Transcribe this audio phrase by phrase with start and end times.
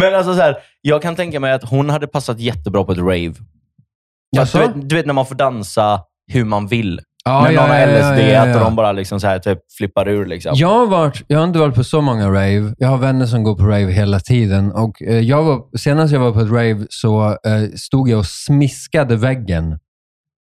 [0.00, 2.98] Men alltså så här, jag kan tänka mig att hon hade passat jättebra på ett
[2.98, 3.34] rave.
[4.36, 4.58] Jaså?
[4.58, 6.00] du, vet, du vet när man får dansa
[6.32, 7.00] hur man vill.
[7.24, 8.54] Ja, när ja, någon har ja, ja, LSD ja, ja.
[8.54, 10.26] och de bara liksom så här, typ flippar ur.
[10.26, 10.52] Liksom.
[10.54, 12.74] Jag har, varit, jag har inte varit på så många rave.
[12.78, 14.72] Jag har vänner som går på rave hela tiden.
[14.72, 18.26] Och eh, jag var, senast jag var på ett rave så eh, stod jag och
[18.26, 19.72] smiskade väggen.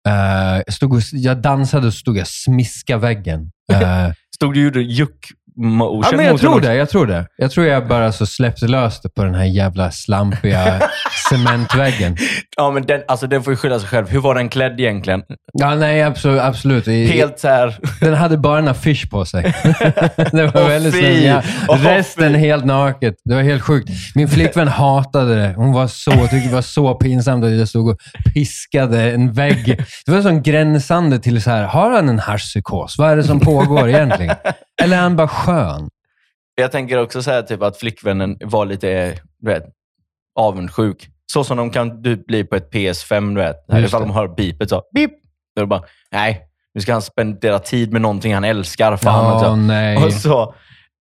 [0.07, 3.51] Eh, jag, stod och, jag dansade och stod jag och smiskade väggen.
[3.73, 6.75] Eh, Stod du och gjorde juck motion ja, men jag tror det.
[6.75, 7.27] Jag tror det.
[7.35, 10.81] Jag tror jag bara så släppte lös det på den här jävla slampiga
[11.29, 12.17] cementväggen.
[12.57, 14.09] Ja, men den, alltså, den får ju skylla sig själv.
[14.09, 15.23] Hur var den klädd egentligen?
[15.53, 16.41] Ja, nej, absolut.
[16.41, 16.87] absolut.
[16.87, 17.77] I, Helt så här...
[17.99, 19.43] Den hade bara en affisch på sig.
[20.31, 21.23] det var Åh, väldigt snällt.
[21.23, 22.39] Ja, Åh, resten fy!
[22.39, 23.15] helt naket.
[23.25, 23.89] Det var helt sjukt.
[24.15, 25.53] Min flickvän hatade det.
[25.57, 27.97] Hon var så, tyckte det var så pinsamt att jag stod och
[28.33, 29.85] piskade en vägg.
[30.05, 32.97] Det var som gränsande till så här, har han en haschpsykos?
[32.97, 34.35] Vad är det som pågår egentligen?
[34.81, 35.89] Eller är han bara skön?
[36.55, 39.63] Jag tänker också så här, typ att flickvännen var lite du vet,
[40.35, 41.09] avundsjuk.
[41.33, 43.85] Så som de kan du, bli på ett PS5, du vet.
[43.85, 44.81] Ifall de hör beepet så.
[44.95, 45.11] Beep!
[45.55, 46.41] Då är det bara, nej,
[46.73, 48.97] nu ska han spendera tid med någonting han älskar.
[48.97, 49.55] Fan, alltså.
[49.55, 50.05] nej.
[50.05, 50.41] Och så,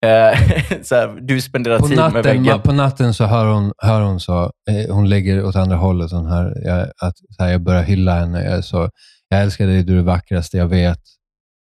[0.05, 0.39] eh,
[0.83, 2.45] så här, du spenderar På tid med natten, väggen.
[2.45, 6.11] ma- på natten så hör hon, hör hon så, eh, hon lägger åt andra hållet,
[6.11, 8.43] hon här, jag, att så här, jag börjar hylla henne.
[8.43, 8.89] Jag, så,
[9.29, 10.99] jag älskar dig, du är det vackraste jag vet.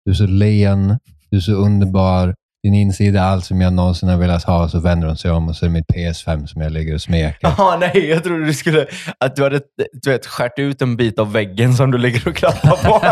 [0.05, 0.99] Du är så len,
[1.31, 2.35] du är så underbar.
[2.69, 4.69] Din insida allt som jag någonsin har velat ha.
[4.69, 7.01] Så vänder hon sig om och så är det mitt PS5 som jag ligger och
[7.01, 7.39] smeker.
[7.41, 8.87] Jaha, nej, jag trodde du skulle,
[9.19, 9.61] att du hade
[10.03, 13.07] du vet, skärt ut en bit av väggen som du ligger och klappar på.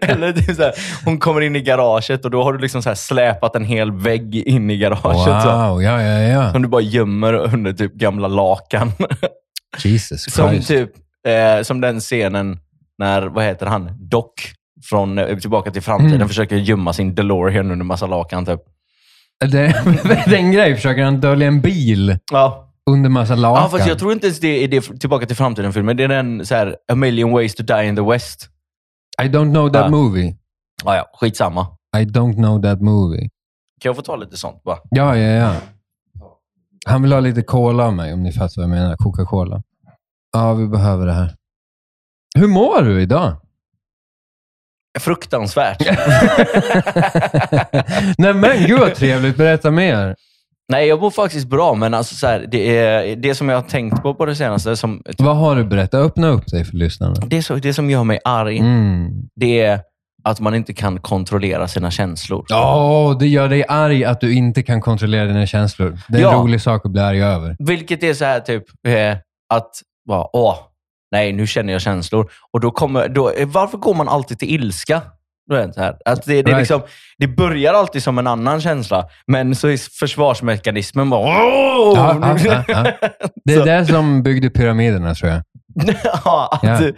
[0.12, 0.72] Eller typ så här,
[1.04, 4.34] hon kommer in i garaget och då har du liksom så släpat en hel vägg
[4.34, 5.42] in i garaget.
[5.42, 6.52] Så, Wow, ja, ja, ja.
[6.52, 8.92] som du bara gömmer under typ gamla lakan.
[9.84, 10.68] Jesus som Christ.
[10.68, 10.90] typ,
[11.26, 12.58] eh, som den scenen
[12.98, 14.32] när, vad heter han, Doc
[14.84, 16.28] från eh, Tillbaka till framtiden Mm.
[16.28, 18.46] försöker gömma sin DeLorean under massa lakan.
[18.46, 18.60] Typ.
[19.40, 19.48] Det,
[20.04, 20.74] det är en grej.
[20.74, 22.72] Försöker han dölja en bil Ja.
[22.90, 23.62] under massa lakan?
[23.62, 25.96] Ja, fast jag tror inte ens det är det Tillbaka till framtiden-filmen.
[25.96, 28.48] Det är den så här, A million ways to die in the West.
[29.22, 29.88] I don't know that Ja.
[29.90, 30.36] movie.
[30.84, 31.66] Ja, ja, skitsamma.
[31.96, 33.20] I don't know that movie.
[33.80, 34.78] Kan jag få ta lite sånt bara?
[34.90, 35.54] Ja, ja, ja.
[36.86, 38.96] Han vill ha lite cola av mig, om ni fattar vad jag menar.
[38.96, 39.62] Coca-Cola.
[40.32, 41.34] Ja, vi behöver det här.
[42.38, 43.36] Hur mår du idag?
[45.00, 45.78] Fruktansvärt.
[48.18, 49.36] Nej men gud vad trevligt.
[49.36, 50.16] Berätta mer.
[50.68, 53.62] Nej, jag mår faktiskt bra, men alltså så här, det, är, det som jag har
[53.68, 56.00] tänkt på på det senaste, som, Vad har du berättat?
[56.06, 57.14] Öppna upp dig för lyssnarna.
[57.26, 59.10] det, så, det som gör mig arg, Mm.
[59.36, 59.80] det är
[60.24, 62.44] att man inte kan kontrollera sina känslor.
[62.52, 65.98] Åh, det gör dig arg att du inte kan kontrollera dina känslor.
[66.08, 66.38] Det är en Ja.
[66.38, 67.56] rolig sak att bli arg över.
[67.58, 69.16] Vilket är så här typ eh,
[69.54, 69.70] att,
[70.08, 70.56] bara, åh,
[71.14, 72.30] nej, nu känner jag känslor.
[72.52, 75.02] Och då kommer, då, varför går man alltid till ilska?
[75.50, 75.96] Vet, här.
[76.04, 76.58] Att det, det, Right.
[76.58, 76.82] liksom,
[77.18, 81.20] det börjar alltid som en annan känsla, men så är försvarsmekanismen bara...
[81.20, 81.92] Åh!
[81.96, 82.92] Ja, ja, ja.
[83.44, 85.42] Det är det som byggde pyramiderna, tror jag.
[86.24, 86.90] ja, att, Ja.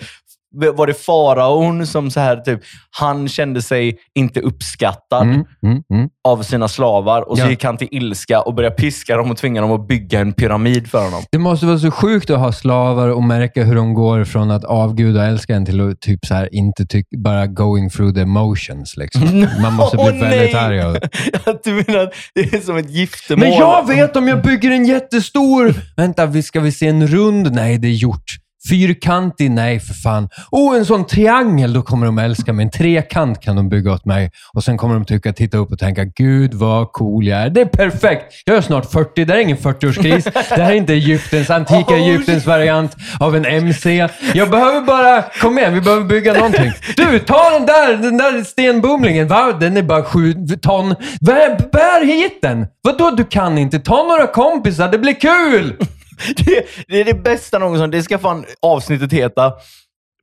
[0.75, 2.61] Var det faraon som så här, typ,
[2.99, 6.09] han kände sig inte uppskattad Mm, mm, mm.
[6.29, 7.51] av sina slavar och så Ja.
[7.51, 10.91] gick han till ilska och började piska dem och tvinga dem att bygga en pyramid
[10.91, 11.23] för honom.
[11.33, 14.65] Det måste vara så sjukt att ha slavar och märka hur de går från att
[14.65, 18.21] avguda och älska en till att typ så här, inte tyck- bara going through the
[18.21, 18.97] emotions.
[18.97, 19.47] Liksom.
[19.63, 20.97] Man måste bli Åh, väldigt arg av
[21.45, 23.49] Att du menar att det är som ett giftermål?
[23.49, 25.75] Men jag vet om jag bygger en jättestor...
[25.97, 27.53] Vänta, vi- ska vi se en rund?
[27.53, 28.25] Nej, det är gjort.
[28.71, 29.51] Fyrkantig?
[29.51, 30.29] Nej, för fan.
[30.51, 32.65] Oh, en sån triangel, då kommer de älska mig.
[32.65, 34.31] En trekant kan de bygga åt mig.
[34.53, 37.51] Och sen kommer de tycka, titta upp och tänka, gud vad cool jag är.
[37.51, 38.25] Det är perfekt!
[38.45, 40.31] Jag är snart 40, det här är ingen 40-årskris.
[40.57, 44.09] Det här är inte Egyptens, antika Oh, Egyptens variant av en MC.
[44.35, 46.73] Jag behöver bara, kom igen, vi behöver bygga någonting.
[46.97, 49.29] Du, ta den där, den där stenbumlingen.
[49.29, 49.53] Va?
[49.61, 50.95] Den är bara sju ton.
[51.21, 52.67] Bär, bär hit den!
[52.83, 53.79] Vadå, du kan inte?
[53.79, 55.77] Ta några kompisar, det blir kul!
[56.37, 57.91] Det, det är det bästa någonsin.
[57.91, 59.53] Det ska fan avsnittet heta.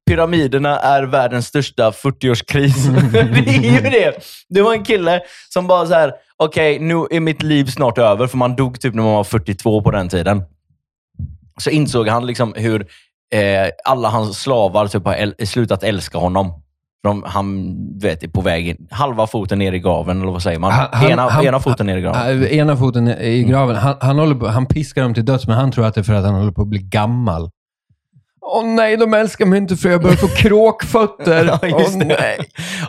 [0.10, 2.88] Pyramiderna är världens största 40-årskris.
[3.12, 4.24] det är ju det.
[4.50, 8.28] Det var en kille som bara så här, okej, nu är mitt liv snart över,
[8.28, 10.44] för man dog typ när man var 42 på den tiden.
[11.58, 12.82] Så insåg han liksom hur
[13.34, 16.63] eh, alla hans slavar typ har äl- slutat älska honom.
[17.04, 20.60] De, han vet, är på väg in, halva foten ner i graven, eller vad säger
[20.60, 20.72] man?
[20.72, 22.44] Han- ena, han- ena foten ner i graven.
[22.44, 23.76] Äh, Ena foten i graven.
[23.76, 26.04] Han, han, håller på, han piskar dem till döds, men han tror att det är
[26.04, 27.50] för att han håller på att bli gammal.
[28.42, 31.46] Åh nej, de älskar mig inte för jag börjar få kråkfötter.
[31.46, 32.38] Ja, Åh nej.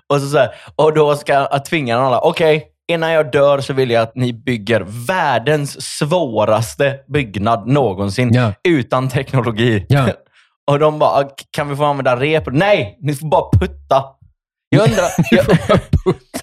[0.07, 3.73] Och, så så här, och då ska jag tvinga alla, okej, innan jag dör så
[3.73, 8.53] vill jag att ni bygger världens svåraste byggnad någonsin, Ja.
[8.69, 9.87] utan teknologi.
[9.89, 10.07] Ja.
[10.71, 12.45] Och de bara, "Ah, kan vi få använda rep?
[12.53, 14.05] Nej, ni får bara putta.
[14.69, 15.47] Jag undrar, jag,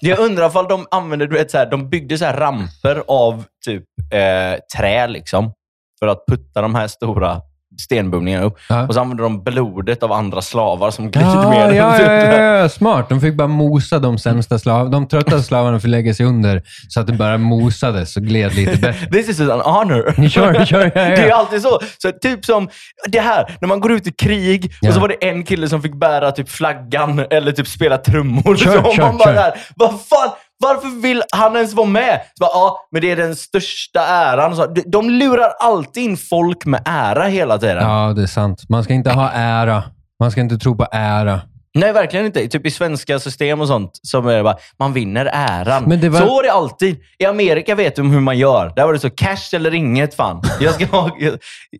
[0.00, 3.44] jag undrar ifall de använde, du vet, så här, de byggde så här ramper av
[3.64, 5.52] typ eh, trä liksom.
[5.98, 7.40] för att putta de här stora
[7.78, 8.58] stenbumlingarna upp.
[8.68, 8.86] Ja.
[8.86, 11.76] Och så använde de blodet av andra slavar som glidmedel.
[11.76, 13.08] ja, ja, ja, ja, smart.
[13.08, 14.90] De fick bara mosa de sämsta slavarna.
[14.90, 18.76] De trötta slavarna fick lägga sig under så att det bara mosades och gled lite
[18.76, 19.06] bättre.
[19.12, 20.28] This is an honor.
[20.28, 21.80] Kör, kör, ja, Det är alltid så.
[21.98, 22.12] så.
[22.22, 22.68] Typ som
[23.08, 25.82] det här, när man går ut i krig och så var det en kille som
[25.82, 28.56] fick bära typ flaggan eller typ spela trummor.
[28.56, 29.34] Kör, så kör, man bara kör.
[29.34, 30.30] där, vad fan,
[30.62, 32.20] varför vill han ens vara med?
[32.34, 34.56] Så bara, ja, men det är den största äran.
[34.56, 37.76] Så, de- lurar alltid in folk med ära hela tiden.
[37.90, 38.62] ja, det är sant.
[38.68, 39.82] Man ska inte ha ära.
[40.20, 41.40] Man ska inte tro på ära.
[41.74, 42.48] Nej, verkligen inte.
[42.48, 45.84] Typ i svenska system och sånt, som är bara, man vinner äran.
[45.86, 46.96] Men det var- Så var det alltid.
[47.18, 48.72] I Amerika vet de hur man gör.
[48.76, 50.42] Där var det så, cash eller inget fan.
[50.60, 51.38] Jag, ska ha, jag,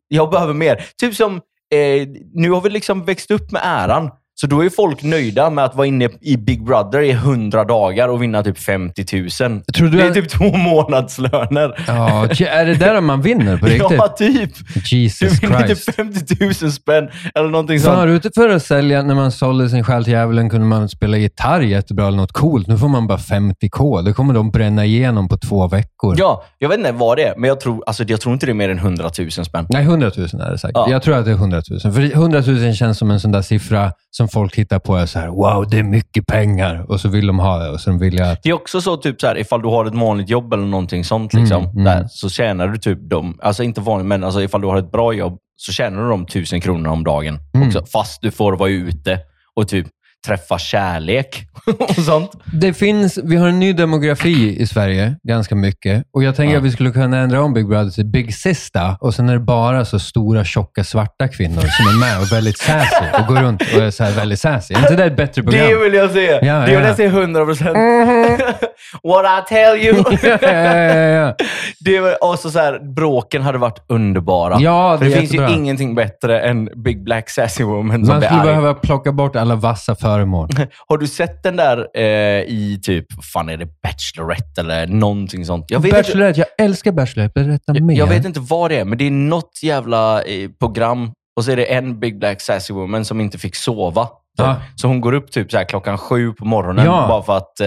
[0.09, 0.85] jag behöver mer.
[1.01, 1.35] Typ som,
[1.75, 4.11] eh, nu har vi liksom växt upp med äran.
[4.43, 8.09] Så då är folk nöjda med att vara inne i Big Brother i 100 dagar
[8.09, 9.31] och vinna typ 50 000.
[9.31, 11.85] Tror du det är att- typ två månadslöner.
[11.87, 13.91] Ja, är det där man vinner på riktigt?
[13.91, 14.51] Ja, typ.
[14.75, 15.87] Du Jesus vinner Christ.
[15.87, 18.09] typ 50 000 spänn eller någonting sånt.
[18.09, 21.61] ute för att sälja, när man sålde sin själ till djävulen kunde man spela gitarr
[21.61, 22.67] jättebra eller något coolt.
[22.69, 24.03] Nu får man bara 50k.
[24.03, 26.15] Det kommer de bränna igenom på två veckor.
[26.19, 28.53] Ja, jag vet inte vad det är, men jag tror, alltså, jag tror inte det
[28.53, 29.67] är mer än 100 000 spänn.
[29.69, 30.73] Nej, 100 000 är det säkert.
[30.75, 30.87] Ja.
[30.91, 31.93] Jag tror att det är 100 000.
[31.95, 34.97] För 100 000 känns som en sån där siffra som folk hittar på.
[34.97, 36.85] Är så här, wow, det är mycket pengar.
[36.89, 37.71] Och så vill de ha det.
[37.71, 38.43] Och så de vill jag att...
[38.43, 41.05] Det är också så, typ så här, ifall du har ett vanligt jobb eller någonting
[41.05, 41.85] sånt, liksom, Mm, mm.
[41.85, 44.93] Där, så tjänar du typ de, alltså inte vanligt, men alltså ifall du har ett
[44.93, 47.39] bra jobb, så tjänar du de tusen kronorna om dagen.
[47.55, 47.69] Mm.
[47.69, 49.19] Också, fast du får vara ute
[49.55, 49.87] och typ
[50.27, 51.45] träffa kärlek
[51.79, 52.31] och sånt.
[52.53, 56.05] Det finns, vi har en ny demografi i Sverige, ganska mycket.
[56.13, 56.59] Och jag tänker Ja.
[56.59, 58.97] att vi skulle kunna ändra om Big Brother till Big Sista.
[59.01, 62.59] Och sen är det bara så stora, tjocka, svarta kvinnor som är med och väldigt
[62.59, 64.75] sassy och går runt och är så väldigt sassy.
[64.75, 65.67] Är inte det ett bättre program?
[65.69, 66.27] Det vill jag se!
[66.43, 66.87] Ja, det vill ja.
[66.87, 67.77] jag se 100 procent.
[69.03, 70.05] What I tell you!
[71.81, 74.57] det var, och så, så här, bråken hade varit underbara.
[74.61, 78.15] Ja, För det det är finns ju ingenting bättre än Big Black Sassy Woman som
[78.15, 78.47] Man skulle arg.
[78.47, 80.49] behöva plocka bort alla vassa föremål.
[80.89, 82.03] Har du sett den där eh,
[82.43, 85.67] i typ, fan är det, Bachelorette eller någonting sånt?
[85.69, 87.45] Jag vet, inte, Bachelorette, jag älskar Bachelorette.
[87.45, 87.99] Berätta jag, mer.
[87.99, 91.51] jag vet inte vad det är, men det är något jävla eh, program och så
[91.51, 94.09] är det en Big Black Sassy Woman som inte fick sova.
[94.39, 94.57] Ja.
[94.77, 97.05] Så hon går upp typ så här klockan sju på morgonen Ja.
[97.09, 97.67] bara för att eh,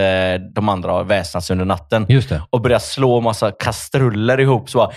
[0.55, 2.05] de andra har väsnats under natten.
[2.09, 2.41] Just det.
[2.49, 4.69] Och börjar slå massa kastruller ihop.
[4.69, 4.91] Så bara,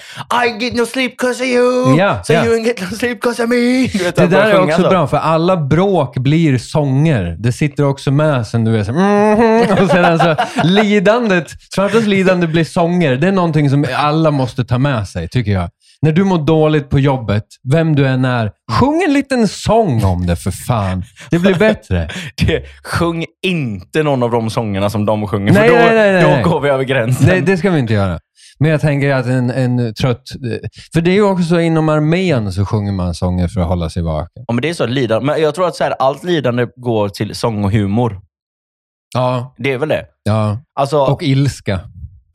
[0.46, 1.96] I get no sleep cause of you!
[1.96, 3.82] Ja, so you get no sleep cause of me!
[3.86, 4.88] Vet, Det där är också så.
[4.88, 7.36] bra, för alla bråk blir sånger.
[7.38, 12.46] Det sitter också med sen du är så mm, och sen alltså lidandet, svartas lidande
[12.46, 13.16] blir sånger.
[13.16, 15.70] Det är någonting som alla måste ta med sig, tycker jag.
[16.02, 20.26] När du mår dåligt på jobbet, vem du än är, sjung en liten sång om
[20.26, 21.04] det för fan.
[21.30, 22.08] Det blir bättre.
[22.46, 26.12] Det, sjung inte någon av de sångerna som de sjunger, Nej, för då, nej, nej,
[26.12, 27.26] nej, då går vi över gränsen.
[27.26, 28.18] Nej, det ska vi inte göra.
[28.58, 30.22] Men jag tänker att en, en trött...
[30.92, 33.90] För det är ju också så inom armén så sjunger man sånger för att hålla
[33.90, 34.44] sig vaken.
[34.46, 35.26] Ja, men det är så lidande.
[35.26, 38.20] Men jag tror att så här, allt lidande går till sång och humor.
[39.14, 40.04] Ja, Det är väl det?
[40.22, 40.58] ja.
[40.80, 41.80] Alltså, Och ilska.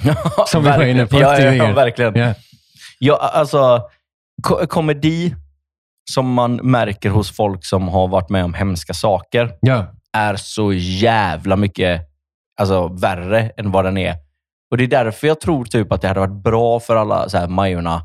[0.47, 2.15] som vi var inne på ja, ja, ja, verkligen.
[2.15, 2.33] Ja.
[3.05, 3.81] Ja, alltså,
[4.43, 5.35] ko- komedi
[6.11, 9.85] som man märker hos folk som har varit med om hemska saker ja.
[10.17, 12.01] är så jävla mycket
[12.59, 14.15] alltså, värre än vad den är.
[14.71, 17.37] Och Det är därför jag tror typ att det hade varit bra för alla så
[17.37, 18.01] här, Majorna,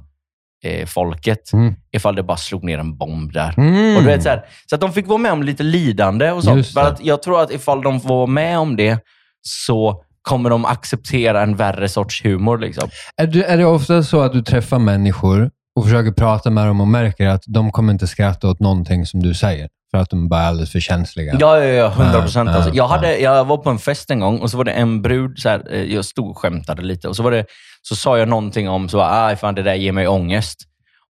[0.64, 1.74] eh, folket Mm.
[1.92, 3.54] ifall det bara slog ner en bomb där.
[3.58, 3.96] Mm.
[3.96, 6.44] Och du vet, så, här, så att de fick vara med om lite lidande och
[6.44, 6.66] sånt.
[6.66, 8.98] För att jag tror att ifall de får vara med om det
[9.42, 12.58] så kommer de acceptera en värre sorts humor.
[12.58, 12.88] Liksom.
[13.16, 16.80] Är, du, är det ofta så att du träffar människor och försöker prata med dem
[16.80, 19.68] och märker att de kommer inte skratta åt någonting som du säger?
[19.90, 21.36] För att de bara är alldeles för känsliga?
[21.40, 21.92] Ja, ja, ja.
[21.92, 22.48] 100 procent.
[22.50, 22.70] Alltså.
[22.70, 25.02] ja, Jag, hade, jag var på en fest en gång och så var det en
[25.02, 27.44] brud, så här, eh, jag stod och skämtade lite och så, var det,
[27.82, 30.56] så sa jag någonting om, så bara, "Aj, fan det där ger mig ångest.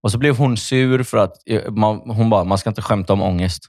[0.02, 3.12] Och så blev hon sur för att eh, man, hon bara, man ska inte skämta
[3.12, 3.62] om ångest.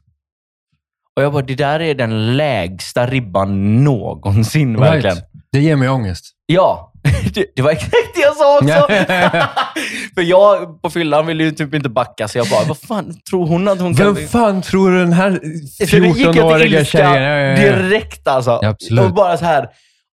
[1.15, 5.17] Och jag bara, det där är den lägsta ribban någonsin, verkligen.
[5.51, 6.25] Det ger mig ångest.
[6.45, 6.93] Ja,
[7.55, 8.87] det, var exakt det jag sa också.
[10.15, 13.47] För jag på fyllan ville ju typ inte backa, så jag bara, vad fan tror
[13.47, 14.13] hon att hon kan...
[14.13, 15.31] Vem fan tror du den här
[15.89, 17.55] Så det gick jag till 14-åriga ilska tjejen...
[17.59, 18.59] Direkt alltså.
[18.61, 19.05] Ja, absolut.
[19.05, 19.69] Och bara så här,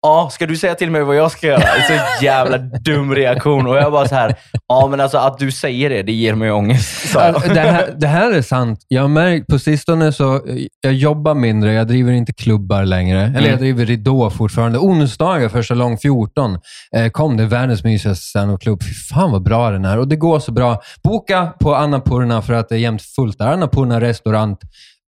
[0.04, 1.60] ja, ska du säga till mig vad jag ska göra?
[1.60, 3.68] Det är så jävla dum reaktion.
[3.68, 4.36] Och jag bara så här,
[4.68, 7.16] ja men alltså att du säger det, det ger mig ångest.
[7.16, 8.86] Alltså, det, här, det här är sant.
[8.88, 10.42] Jag har märkt på sistone så,
[10.82, 13.22] jag jobbar mindre, jag driver inte klubbar längre.
[13.22, 13.50] Eller Mm.
[13.50, 14.80] jag driver Ridå fortfarande.
[14.80, 16.58] Onsdagar för salong 14
[16.96, 18.84] eh, kom det världens mysigaste standup-klubb.
[18.84, 19.98] Fy fan vad bra den är.
[20.00, 20.82] Och det går så bra.
[21.04, 23.48] Boka på Annapurna för att det är jämt fullt där.
[23.48, 24.60] Annapurna restaurant.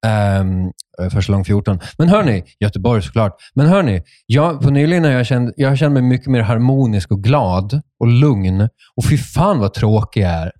[0.05, 0.71] Um,
[1.11, 1.79] för salong 14.
[1.97, 3.35] Men hörni, Göteborg såklart.
[3.53, 7.23] Men hörni, jag, på nyligen har jag känt, jag känt mig mycket mer harmonisk och
[7.23, 8.69] glad och lugn.
[8.95, 10.51] Och fy fan vad tråkig jag är.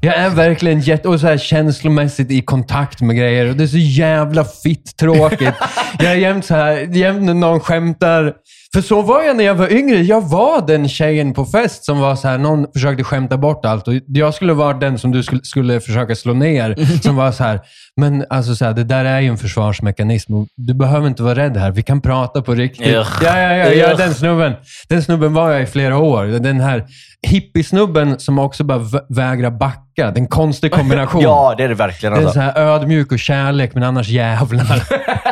[0.00, 1.08] Jag är verkligen jätte...
[1.08, 3.50] Och så här känslomässigt i kontakt med grejer.
[3.50, 5.54] Och det är så jävla fitt tråkigt.
[5.98, 8.34] jag är jämt så här, jämt när någon skämtar.
[8.74, 9.96] För så var jag när jag var yngre.
[10.02, 13.88] Jag var den tjejen på fest som var så här, någon försökte skämta bort allt.
[13.88, 16.74] Och jag skulle vara den som du skulle, skulle försöka slå ner.
[17.02, 17.60] Som var så här,
[17.96, 20.32] men alltså så här, det där är ju en försvarsmekanism.
[20.56, 21.70] Du behöver inte vara rädd här.
[21.70, 22.86] Vi kan prata på riktigt.
[22.86, 23.96] Ja, ja, ja, ja, Ugh.
[23.98, 24.52] den snubben.
[24.88, 26.24] Den snubben var jag i flera år.
[26.24, 26.84] Den här
[27.26, 29.80] hippiesnubben som också bara vä- vägrar backa.
[29.96, 31.22] Det är en konstig kombination.
[31.22, 32.12] Ja, det är det verkligen.
[32.12, 32.34] Det är Alltså.
[32.34, 34.82] så här ödmjuk och kärlek, men annars jävlar.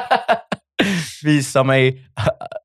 [1.25, 2.07] Visa mig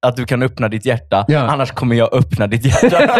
[0.01, 1.39] att du kan öppna ditt hjärta, Ja.
[1.39, 3.01] annars kommer jag öppna ditt hjärta.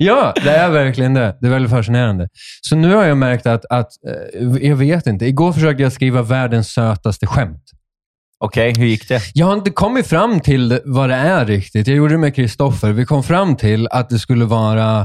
[0.00, 1.36] ja, det är verkligen det.
[1.40, 2.28] Det är väldigt fascinerande.
[2.60, 5.26] Så nu har jag märkt att, att eh, jag vet inte.
[5.26, 7.62] Igår försökte jag skriva världens sötaste skämt.
[8.44, 9.20] Okej, hur gick det?
[9.34, 11.86] Jag har inte kommit fram till vad det är riktigt.
[11.86, 12.92] Jag gjorde det med Kristoffer.
[12.92, 15.00] Vi kom fram till att det skulle vara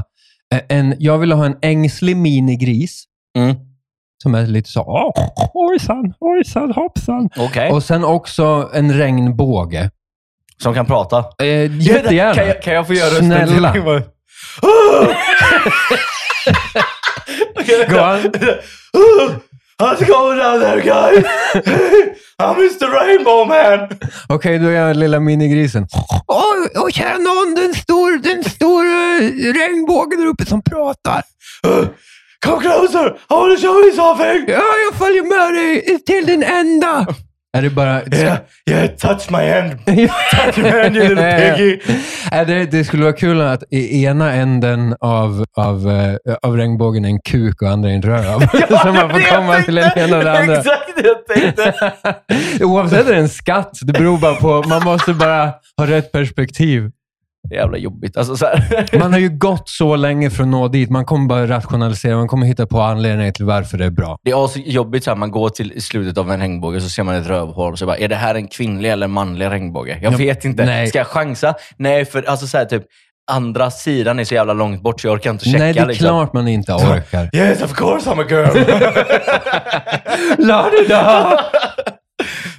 [0.54, 0.94] eh, en...
[0.98, 3.04] Jag ville ha en ängslig minigris
[3.38, 3.54] Mm.
[4.22, 4.80] Som är lite så...
[4.82, 5.12] "Åh,
[5.54, 7.28] Ojsan, ojsan, hoppsan.
[7.36, 7.70] Okej.
[7.70, 9.90] Och sen också en regnbåge.
[10.62, 11.24] Som kan prata?
[11.42, 12.34] Eh, jättegärna.
[12.34, 13.72] Kan jag, kan jag få göra rösten Snälla.
[13.72, 13.82] till?
[13.82, 13.90] Go
[17.98, 19.40] on.
[19.78, 21.24] How's it going down there guys?
[22.38, 23.88] I'm Mr Rainbow man!
[24.28, 25.86] Okej, då är jag lilla minigrisen.
[26.26, 31.22] Åh, oh, kära någon, den stor, den stor uh, regnbågen där uppe som pratar.
[32.46, 33.06] Come closer!
[33.30, 34.44] I wanna show you something!
[34.48, 37.06] Ja, jag följer med dig till den enda.
[37.56, 38.02] Är det bara...
[38.02, 38.38] Yeah,
[38.70, 39.70] yeah, touch my hand.
[40.30, 41.80] Touch my hand you little piggy.
[42.32, 47.04] Äh, det, det skulle vara kul att i ena änden av, av, eh, av regnbågen
[47.04, 48.40] är en kuk och andra är en röv.
[48.82, 50.56] så man får komma till den ena och den andra.
[50.56, 51.74] Exakt det jag tänkte.
[52.64, 53.78] Oavsett är det en skatt.
[53.82, 54.68] Det beror bara på...
[54.68, 56.90] Man måste bara ha rätt perspektiv.
[57.50, 58.16] Jävla jobbigt.
[58.16, 58.86] Alltså, så här.
[58.98, 60.90] Man har ju gått så länge för att nå dit.
[60.90, 62.16] Man kommer bara rationalisera.
[62.16, 64.18] Man kommer hitta på anledningar till varför det är bra.
[64.24, 67.02] Det är så jobbigt så här, man går till slutet av en regnbåge så ser
[67.02, 69.98] man ett rövhål och så bara, är det här en kvinnlig eller manlig regnbåge?
[70.02, 70.64] Jag Ja, vet inte.
[70.64, 70.86] nej.
[70.86, 71.54] Ska jag chansa?
[71.76, 72.82] Nej, för alltså så här, typ,
[73.30, 75.58] andra sidan är så jävla långt bort så jag orkar inte checka.
[75.58, 76.04] Nej, det är liksom.
[76.06, 77.30] klart man inte orkar.
[77.32, 78.64] Yes, of course I'm a girl.
[80.46, 81.38] La-di-da!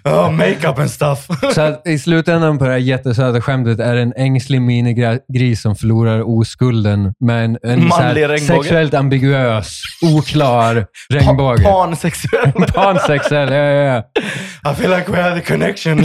[0.08, 1.28] Oh, makeup and stuff.
[1.54, 5.76] Så att i slutändan på det här jättesöta skämtet är det en ängslig minigris som
[5.76, 11.64] förlorar oskulden med en, här sexuellt ambiguös, oklar regnbåge.
[11.64, 12.52] Pansexuell.
[12.74, 14.04] Pansexuell, ja, ja,
[14.64, 14.72] ja.
[14.72, 15.98] I feel like we have a connection.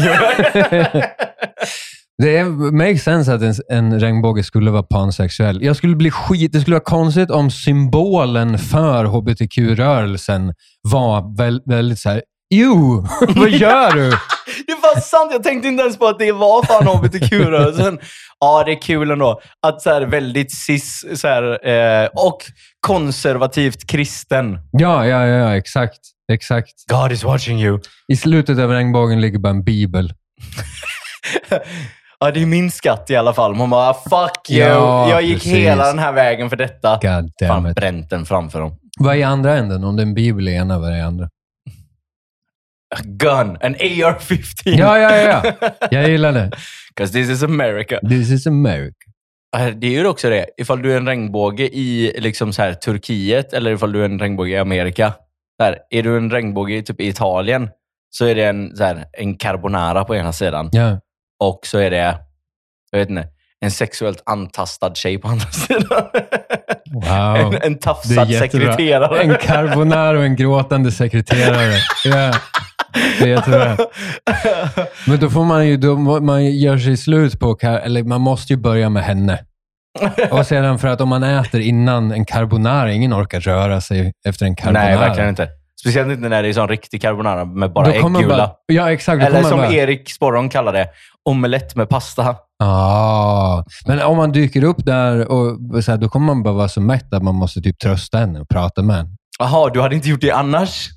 [2.23, 5.62] Det är, makes sense att en, en regnbåge skulle vara pansexuell.
[5.62, 6.52] Jag skulle bli skit...
[6.52, 12.23] Det skulle vara konstigt om symbolen för hbtq-rörelsen var väl, väldigt så här.
[12.54, 14.11] Jo, vad gör du?
[14.66, 17.99] Det var sant, jag tänkte inte ens på att det var fan hbtq-rörelsen.
[18.40, 19.40] Ja, det är kul ändå.
[19.66, 22.38] Att så här, väldigt cis så här, eh, och
[22.80, 24.59] konservativt kristen.
[24.71, 25.99] Ja, ja, ja, exakt.
[26.32, 26.73] Exakt.
[26.90, 27.80] God is watching you.
[28.09, 30.12] I slutet av regnbågen ligger bara en bibel.
[32.21, 33.54] Ja, det är min skatt i alla fall.
[33.54, 34.68] Man bara, fuck you.
[34.68, 35.52] Ja, jag gick precis.
[35.52, 36.92] hela den här vägen för detta.
[36.92, 38.76] God damn Fan, bränt den framför dem.
[38.99, 39.85] Vad är andra änden?
[39.85, 41.28] Om det är en bibel i ena, vad är andra?
[43.04, 44.44] Gun, an AR-15.
[44.64, 45.70] Ja, ja, ja.
[45.90, 46.50] Jag gillar det.
[46.94, 48.00] Because this is America.
[48.08, 48.94] This is America.
[49.75, 50.46] Det är ju också det.
[50.56, 54.18] Ifall du är en regnbåge i liksom så här, Turkiet eller ifall du är en
[54.18, 55.12] regnbåge i Amerika.
[55.62, 57.68] Här, är du en regnbåge i typ i Italien
[58.11, 60.68] så är det en, så här, en carbonara på ena sidan.
[60.72, 61.00] Ja.
[61.40, 62.18] Och så är det,
[62.90, 63.28] jag vet inte,
[63.61, 66.08] en sexuellt antastad tjej på andra sidan.
[66.92, 67.54] Wow.
[67.54, 69.22] En, en tafsad sekreterare.
[69.22, 71.75] En carbonara och en gråtande sekreterare.
[72.04, 72.32] Ja.
[73.20, 73.76] Är jättebra.
[75.06, 78.56] Men då får man ju, då man gör sig slut på, eller man måste ju
[78.56, 79.38] börja med henne.
[80.30, 84.46] Och sedan för att om man äter innan en carbonara, ingen orkar röra sig efter
[84.46, 84.84] en carbonara.
[84.84, 85.49] Nej, verkligen inte.
[85.80, 88.52] Speciellt inte när det är sån riktig carbonara med bara äggula.
[88.66, 89.22] ja, exakt.
[89.25, 90.88] Eller som bara, Erik Sporrong kallar det,
[91.28, 92.37] omelett med pasta.
[92.64, 96.68] Ah, men om man dyker upp där, och så här, då kommer man bara vara
[96.68, 99.11] så mätt att man måste typ trösta henne och prata med henne.
[99.38, 100.88] Jaha, du hade inte gjort det annars?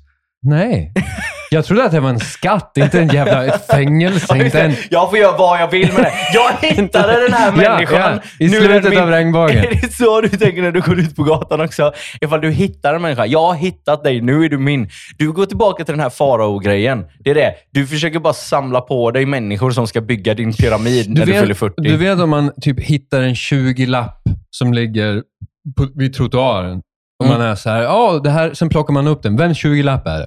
[0.42, 0.92] Nej.
[1.50, 4.44] Jag trodde att det var en skatt, inte en jävla ett fängelse.
[4.44, 6.12] Inte en, Jag får göra vad jag vill med det.
[6.34, 8.20] Jag hittade den här Ja, människan.
[8.38, 8.98] ja, i Nu är slutet min.
[8.98, 9.58] av regnbågen.
[9.64, 11.92] Är det så du tänker när du går ut på gatan också?
[12.20, 13.26] Ifall du hittar en människa.
[13.26, 14.88] Jag har hittat dig, nu är du min.
[15.18, 17.04] Du går tillbaka till den här farao-grejen.
[17.18, 17.54] Det är det.
[17.72, 21.54] Du försöker bara samla på dig människor som ska bygga din pyramid när du fyller
[21.54, 21.74] 40.
[21.76, 25.22] du vet om man typ hittar en 20-lapp som ligger
[25.76, 26.80] på, vid trottoaren.
[27.20, 27.38] Och Mm.
[27.38, 29.36] man är så här, ja, det här, sen plockar man upp den.
[29.36, 30.26] Vems 20-lapp är det?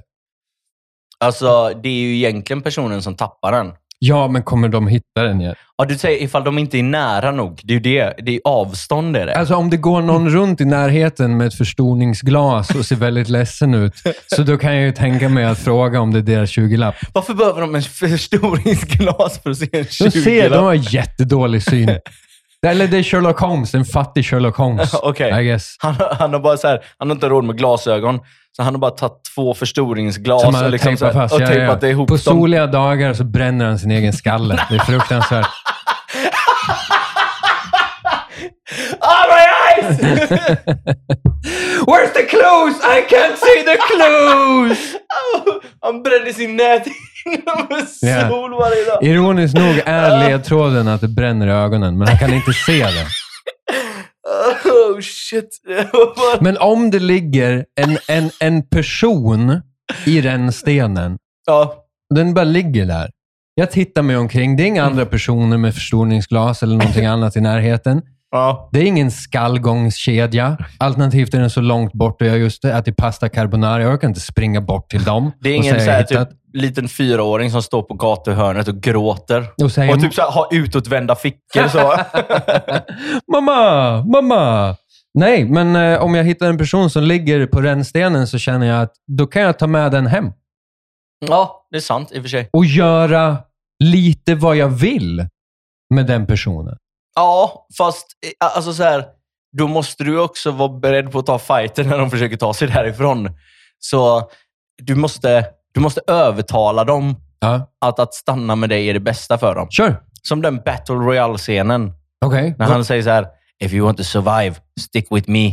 [1.24, 3.72] Alltså, det är ju egentligen personen som tappar den.
[4.02, 5.54] Ja, men kommer de hitta den igen?
[5.78, 7.60] Ja, du säger ifall de inte är nära nog.
[7.64, 8.14] Det är ju det.
[8.18, 9.34] Det är avstånd är det.
[9.34, 13.74] Alltså om det går någon runt i närheten med ett förstoringsglas och ser väldigt ledsen
[13.74, 13.94] ut,
[14.26, 16.94] så då kan jag ju tänka mig att fråga om det är deras 20-lapp.
[17.12, 21.62] Varför behöver de en förstoringsglas för att se en 20 De ser, de har jättedålig
[21.62, 21.90] syn.
[22.66, 24.94] Eller det är Sherlock Holmes, en fattig Sherlock Holmes.
[25.02, 25.40] Okej.
[25.42, 25.76] I guess.
[25.78, 28.20] Han, han har bara så här, han har inte råd med glasögon,
[28.56, 31.34] så han har bara tagit två förstoringsglas Som han och, liksom här, fast.
[31.34, 31.88] och Ja, tejpat ja.
[31.88, 32.18] ihop På dem.
[32.18, 34.66] soliga dagar så bränner han sin egen skalle.
[34.70, 35.46] Det är fruktansvärt.
[39.00, 39.98] Ah, my eyes!
[41.86, 42.76] Where's the clues?
[42.84, 44.78] I can't see the clues!
[45.80, 46.94] han bränner sin näthinna
[48.00, 48.28] Ja.
[48.28, 49.04] sol varje dag.
[49.04, 53.06] Ironiskt nog är ledtråden att det bränner i ögonen, men han kan inte se det.
[54.64, 55.48] Oh shit.
[56.40, 59.60] Men om det ligger en, en, en person
[60.06, 61.74] i rännstenen, ja.
[62.14, 63.10] den bara ligger där.
[63.54, 64.56] Jag tittar mig omkring.
[64.56, 68.02] Det är inga andra personer med förstoringsglas eller någonting annat i närheten.
[68.30, 68.68] ja.
[68.72, 70.58] Det är ingen skallgångskedja.
[70.78, 73.82] Alternativt är den så långt bort och jag just ätit pasta carbonara.
[73.82, 77.50] Jag orkar inte springa bort till dem Det är ingen så här, typ, liten fyraåring
[77.50, 79.46] som står på gatuhörnet och gråter.
[79.62, 81.96] Och säger, Och typ så här, har utåtvända fickor så.
[83.32, 84.76] mamma, mamma.
[85.14, 88.82] Nej, men eh, om jag hittar en person som ligger på rännstenen så känner jag
[88.82, 90.32] att då kan jag ta med den hem
[91.26, 92.48] ja, det är sant i och för sig.
[92.52, 93.38] och göra
[93.84, 95.26] lite vad jag vill
[95.94, 96.76] med den personen.
[97.14, 98.06] Ja, fast
[98.40, 99.04] eh, alltså så här,
[99.56, 102.68] då måste du också vara beredd på att ta fighten när de försöker ta sig
[102.68, 103.30] därifrån.
[103.78, 104.30] Så
[104.82, 109.38] du måste, du måste övertala dem Ja, att, att stanna med dig är det bästa
[109.38, 109.66] för dem.
[109.70, 109.96] kör.
[110.22, 111.92] Som den Battle Royale-scenen.
[112.26, 112.54] Okej.
[112.58, 113.26] När han säger så här,
[113.64, 115.52] if you want to survive, stick with me.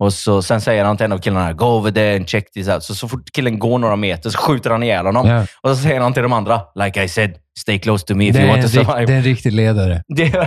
[0.00, 2.68] Och så, sen säger han till en av killarna, go over there and check this
[2.68, 2.82] out.
[2.82, 5.26] Så, så fort killen går några meter så skjuter han ihjäl honom.
[5.28, 5.46] Ja.
[5.62, 8.34] Och så säger han till de andra, like I said, stay close to me if
[8.36, 9.06] Det you want to survive.
[9.06, 10.02] det är en riktig ledare.
[10.16, 10.46] Det, Ja,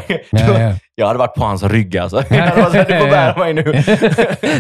[0.60, 0.74] ja.
[0.96, 2.24] Jag hade varit på hans rygg alltså.
[2.30, 3.84] Jag hade varit så här, du får bära mig nu.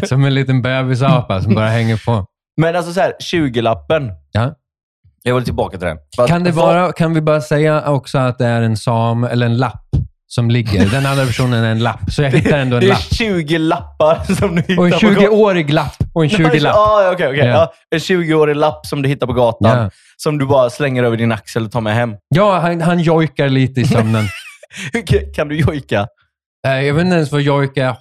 [0.08, 2.26] Som en liten bebisapa som bara hänger på.
[2.58, 4.12] Men alltså så här, 20-lappen.
[4.32, 4.56] Ja.
[5.24, 6.28] Jag vill tillbaka till den.
[6.28, 9.58] Kan, det vara, kan vi bara säga också att det är en sam eller en
[9.58, 9.88] lapp
[10.28, 10.86] som ligger?
[10.90, 13.02] Den andra personen är en lapp, så jag hittar ändå en Det är lapp.
[13.14, 15.16] 20 lappar som du hittar Och en på gatan.
[15.16, 16.76] 20-årig lapp och en 20-lapp.
[16.76, 17.40] Ja, okej, okej.
[17.40, 17.46] Ja.
[17.46, 19.78] Ja, en 20-årig lapp som du hittar på gatan.
[19.78, 19.90] Ja.
[20.18, 22.14] Som du bara slänger över din axel och tar med hem.
[22.36, 24.26] Ja, han, han jojkar lite i sömnen.
[25.36, 26.08] Kan du jojka?
[26.64, 27.96] Nej, jag vet inte ens vad jojka är.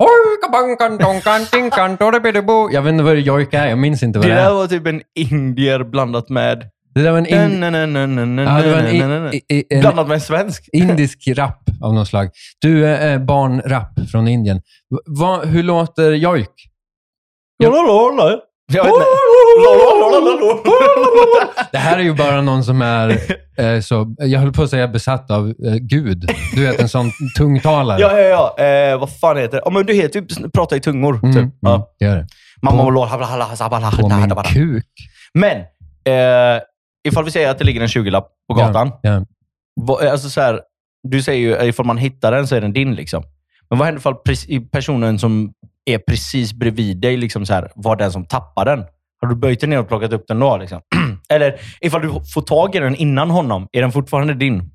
[2.73, 3.69] Jag vet inte vad jojka är.
[3.69, 4.55] Jag minns inte vad Det det där är.
[4.55, 6.65] var typ en indier blandat med...
[6.95, 10.21] Det där var en, in, ja, det var en, i, i, en Blandat med en
[10.21, 10.69] svensk.
[10.73, 12.31] indisk rap av något slag.
[12.61, 14.61] Du är eh, barnrap från Indien.
[15.45, 16.51] Hur låter jojk?
[17.57, 17.71] Jag
[18.73, 19.05] vet inte.
[21.73, 23.09] Det här är ju bara någon som är
[23.57, 26.31] eh, så, jag höll på att säga besatt av eh, Gud.
[26.55, 28.01] Du vet, en sån tungtalare.
[28.01, 28.65] Ja, ja, ja.
[28.65, 29.63] Eh, vad fan heter det?
[29.65, 31.15] Ja, men du heter typ prata i tungor.
[31.23, 31.43] Mm, Typ.
[31.43, 31.89] mm, Ja.
[31.99, 32.27] det gör det.
[32.63, 33.07] Mamma och lår.
[33.97, 34.87] På min kuk.
[35.35, 35.57] Men,
[36.05, 36.63] eh,
[37.09, 38.93] ifall vi säger att det ligger en 20-lapp på gatan.
[39.03, 39.25] Ja, ja.
[39.81, 40.61] Vad, alltså så här,
[41.03, 42.95] du säger ju ifall man hittar den så är den din.
[42.95, 43.23] liksom.
[43.71, 44.15] Men vad händer ifall
[44.73, 45.53] personen som
[45.95, 48.85] är precis bredvid dig liksom så här, var den som tappar den?
[49.21, 50.57] Har du böjt den ner och plockat upp den då?
[50.57, 50.81] Liksom?
[51.29, 54.71] Eller ifall du får tag i den innan honom, är den fortfarande din?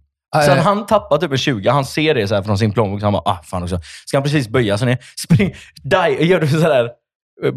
[0.45, 3.05] Sen han tappar typ en 20, han ser det så här från sin plånbok, så
[3.05, 3.79] han bara, ah, fan också.
[4.05, 6.85] Ska han precis böja sig ner, spring, dive, gör du sådär,
[7.43, 7.53] eh,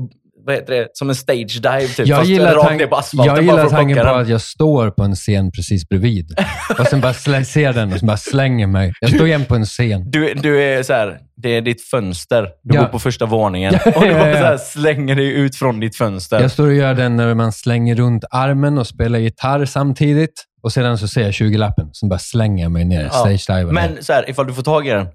[0.49, 3.35] vad heter det, som en stage dive typ, jag fast gillar, rakt ner på asfalten
[3.35, 6.35] jag gillar tanken på att jag står på en scen precis bredvid.
[6.79, 8.93] Och sen bara ser den och så bara slänger mig.
[9.01, 10.11] Jag står igen på en scen.
[10.11, 12.49] Du, du är så här, det är ditt fönster.
[12.63, 12.83] Du Ja.
[12.83, 13.75] bor på första våningen.
[13.75, 16.41] Och du bara här slänger dig ut från ditt fönster.
[16.41, 20.45] Jag står och gör den när man slänger runt armen och spelar gitarr samtidigt.
[20.63, 23.03] Och sedan så ser jag 20-lappen som bara slänger mig ner.
[23.03, 23.11] Ja.
[23.11, 23.89] Stage-divar ner.
[23.89, 25.07] Men så här, ifall du får tag i den,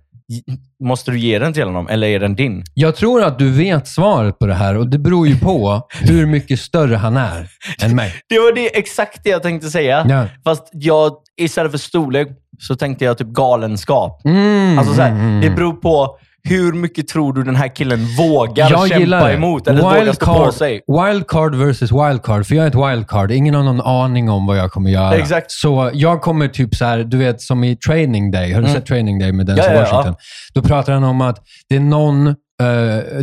[0.83, 2.63] måste du ge den till honom eller är den din?
[2.73, 6.25] Jag tror att du vet svaret på det här och det beror ju på hur
[6.25, 7.47] mycket större han är
[7.83, 8.13] än mig.
[8.29, 10.05] Det var det, exakt det jag tänkte säga.
[10.09, 10.25] Ja.
[10.43, 12.27] Fast jag, istället för storlek
[12.59, 14.21] så tänkte jag typ galenskap.
[14.25, 15.41] Mm, Alltså så här, mm, mm.
[15.41, 16.17] Det beror på
[16.49, 19.33] hur mycket tror du den här killen vågar jag kämpa det.
[19.33, 20.81] emot eller vågar stå på sig.
[20.87, 22.45] wildcard versus wildcard.
[22.45, 23.31] För jag är ett wildcard.
[23.31, 25.15] Ingen har någon aning om vad jag kommer göra.
[25.15, 25.51] Exakt.
[25.51, 28.53] Så jag kommer typ så här, du vet som i Training Day.
[28.53, 28.75] Har du Mm.
[28.79, 29.95] sett Training Day med Denzel Ja, ja, ja.
[29.95, 30.15] Washington?
[30.53, 31.37] Då pratar han om att
[31.69, 32.35] det är någon eh,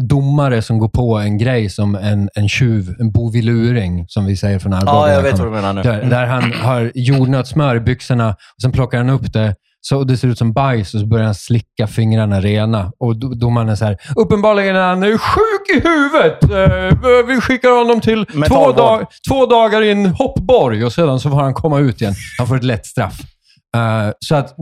[0.01, 4.59] domare som går på en grej som en, en tjuv, en boviluring, som vi säger
[4.59, 4.93] från Arboga.
[4.93, 5.83] Ja, jag vet vad du menar nu.
[5.83, 6.09] Där, Mm.
[6.11, 10.29] där han har jordnötssmör i byxorna och sen plockar han upp det så det ser
[10.29, 12.93] ut som bajs och så börjar han slicka fingrarna rena.
[13.01, 16.43] Och do- domaren är så här, uppenbarligen är han sjuk i huvudet.
[16.43, 21.31] Eh, vi skickar honom till två, dag, två dagar i en hoppborg och sedan så
[21.31, 22.15] får han komma ut igen.
[22.39, 23.21] Han får ett lätt straff.
[23.77, 24.55] Eh, så att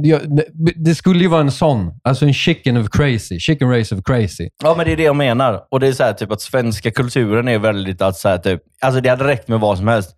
[0.76, 1.90] det skulle ju vara en sån.
[2.04, 3.38] Alltså en chicken of crazy.
[3.40, 4.48] Chicken race of crazy.
[4.64, 5.60] Ja, men det är det jag menar.
[5.70, 8.60] Och det är så här, typ att svenska kulturen är väldigt att så här, typ,
[8.82, 10.10] alltså det hade räckt med vad som helst.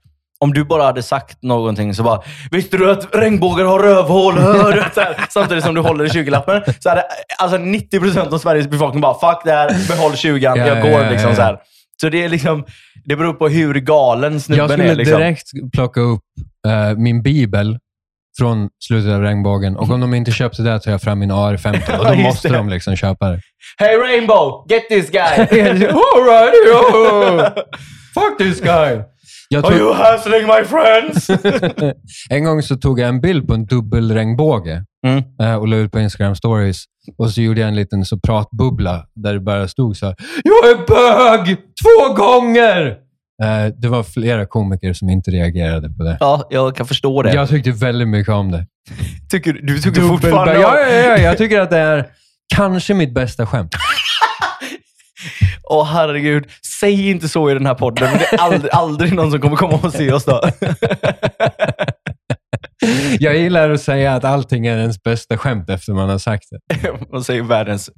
[0.44, 4.34] Om du bara hade sagt någonting så bara, visste du att regnbågar har rövhål?
[4.38, 6.62] Hör här, samtidigt som du håller i 20-lappen.
[6.80, 7.04] Så hade
[7.38, 11.10] alltså 90% av Sveriges befolkning bara, fuck det här, behåll 20 Ja, jag ja, går.
[11.10, 11.58] liksom så här.
[12.00, 12.64] Så det är liksom,
[13.04, 14.94] det beror på hur galen snubben Jag skulle är.
[14.94, 15.18] Liksom.
[15.18, 16.20] direkt plocka upp
[16.66, 17.78] eh, min bibel
[18.38, 21.98] från slutet av regnbågen och om de inte köpte det tar jag fram min AR-15
[21.98, 23.40] och då måste de liksom köpa det.
[23.78, 25.22] Hey Rainbow, get this guy!
[25.86, 27.40] Alright, yo!
[28.14, 29.02] Fuck this guy!
[29.52, 31.30] Jag Are tog, you hassling my friends?
[32.30, 35.22] en gång så tog jag en bild på en dubbelregnbåge Mm.
[35.42, 36.84] eh, och la ut på Instagram stories.
[37.18, 40.14] Och så gjorde jag en liten så pratbubbla där det bara stod så här.
[40.44, 41.56] Jag är bög!
[41.56, 42.86] Två gånger!
[43.42, 46.16] Eh, det var flera komiker som inte reagerade på det.
[46.20, 47.32] Ja, jag kan förstå det.
[47.34, 48.66] Jag tyckte väldigt mycket om det.
[49.30, 50.20] tycker, du tycker Dubbelbög.
[50.20, 50.54] fortfarande...
[50.54, 52.06] Ja, ja, ja, jag tycker att det är
[52.54, 53.74] kanske mitt bästa skämt.
[55.72, 56.46] Åh herregud,
[56.80, 58.18] säg inte så i den här podden.
[58.18, 60.40] Det är aldrig, aldrig någon som kommer komma och se oss då.
[63.18, 66.58] Jag gillar att säga att allting är ens bästa skämt efter man har sagt det.
[67.12, 67.90] Man säger världens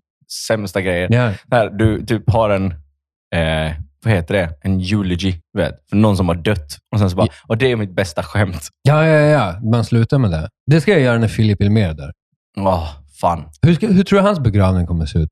[0.46, 1.08] sämsta grejer.
[1.12, 1.32] Ja.
[1.50, 2.66] Här, du typ har en,
[3.34, 3.72] eh,
[4.04, 4.50] vad heter det?
[4.62, 6.78] En eulogy, vet, för någon som har dött.
[6.92, 8.68] Och sen så bara, och det är mitt bästa skämt.
[8.82, 9.60] Ja, ja, ja.
[9.70, 10.48] Man slutar med det.
[10.70, 12.12] Det ska jag göra när Filip Ilmer där.
[12.56, 12.88] Åh,
[13.20, 13.44] fan.
[13.62, 15.30] Hur, ska, hur tror du hans begravning kommer se ut?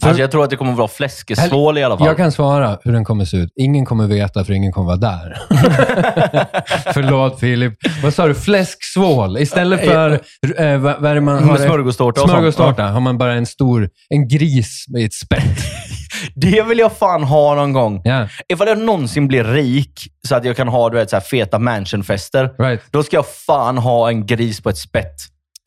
[0.00, 2.06] För- Alltså, jag tror att det kommer vara fläskesvål i alla fall.
[2.06, 3.52] Jag kan svara hur den kommer se ut.
[3.56, 5.38] Ingen kommer veta, för ingen kommer vara där.
[6.92, 7.74] Förlåt Filip.
[8.02, 8.34] Vad sa du?
[8.34, 9.38] Fläsksvål?
[9.38, 10.10] Istället för...
[10.58, 11.56] Eh, vad, är det man har?
[11.56, 12.20] Smörgåstårta.
[12.20, 13.88] Smörgåstårta har man bara en stor...
[14.08, 15.58] En gris med ett spett.
[16.34, 18.00] Det vill jag fan ha någon gång.
[18.04, 21.20] Ja, Ifall jag någonsin blir rik så att jag kan ha du vet, så här
[21.20, 22.80] feta mansionfester, right.
[22.90, 25.14] då ska jag fan ha en gris på ett spett.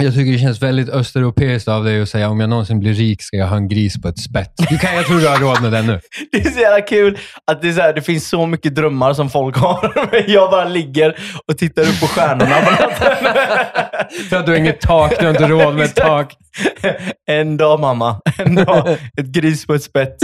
[0.04, 3.22] Jag tycker det känns väldigt östeuropeiskt av dig att säga om jag någonsin blir rik
[3.22, 4.54] ska jag ha en gris på ett spett.
[4.70, 6.00] Du kan, jag tror du har råd med den nu.
[6.32, 7.18] Det är så jävla kul
[7.52, 10.10] att det, är så här, det finns så mycket drömmar som folk har.
[10.12, 11.16] Men jag bara ligger
[11.48, 13.34] och tittar upp på stjärnorna på natten.
[14.30, 16.34] För att du har inget tak, du har inte råd med ett tak.
[17.28, 18.98] En dag mamma, en dag.
[19.18, 20.16] Ett gris på ett spett.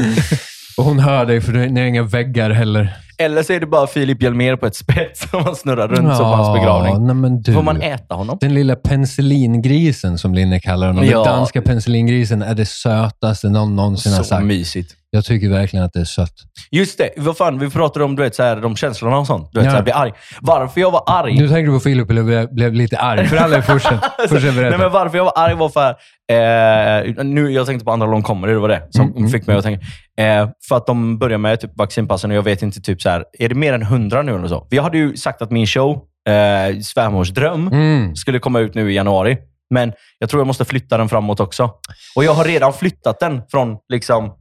[0.77, 2.93] Och hon hör dig för det är inga väggar heller.
[3.21, 6.17] Eller så är det bara Filip Hjelmér på ett spett som man snurrar runt som
[6.17, 7.21] på hans begravning.
[7.21, 7.53] nej du.
[7.53, 8.37] Får man äta honom?
[8.41, 11.05] Den lilla penicillingrisen som Linne kallar honom.
[11.05, 11.17] Ja.
[11.23, 14.45] Den danska penicillingrisen är det sötaste någon någonsin har Så sagt.
[14.45, 14.95] mysigt.
[15.13, 16.33] Jag tycker verkligen att det är sött.
[16.71, 19.49] Just det, vad fan, vi pratade om du vet, så här, de känslorna och sånt.
[19.53, 19.71] Du vet, Ja.
[19.71, 20.13] så här, bli arg.
[20.41, 21.33] Varför jag var arg?
[21.39, 23.27] Nu tänker du på Filip och blev, blev lite arg.
[23.27, 23.99] För alla fortsätt.
[24.29, 25.89] Fortsätt Nej, men varför jag var arg var för...
[26.31, 29.47] Eh, nu, jag tänkte på andra lång comedy, det var det som Mm, mm, fick
[29.47, 29.85] mig att tänka.
[30.19, 33.25] Eh, för att de börjar med typ, vaccinpassen och jag vet inte, typ så här,
[33.39, 34.67] är det mer än hundra nu eller så?
[34.69, 35.91] Vi hade ju sagt att min show,
[36.29, 38.15] eh, Svärmors dröm, Mm.
[38.15, 39.37] skulle komma ut nu i januari.
[39.73, 41.69] Men jag tror jag måste flytta den framåt också.
[42.15, 44.31] Och jag har redan flyttat den från, liksom,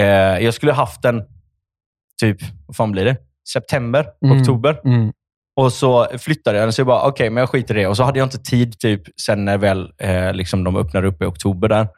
[0.00, 0.04] eh,
[0.44, 1.22] jag skulle haft den
[2.20, 3.16] typ, vad fan blir det?
[3.52, 4.40] September, Mm.
[4.40, 4.80] oktober.
[4.84, 5.12] Mm.
[5.56, 7.86] Och så flyttade jag den, så jag bara, okej, men jag skiter i det.
[7.86, 11.22] Och så hade jag inte tid typ sen när väl eh, liksom de öppnade upp
[11.22, 11.88] i oktober där.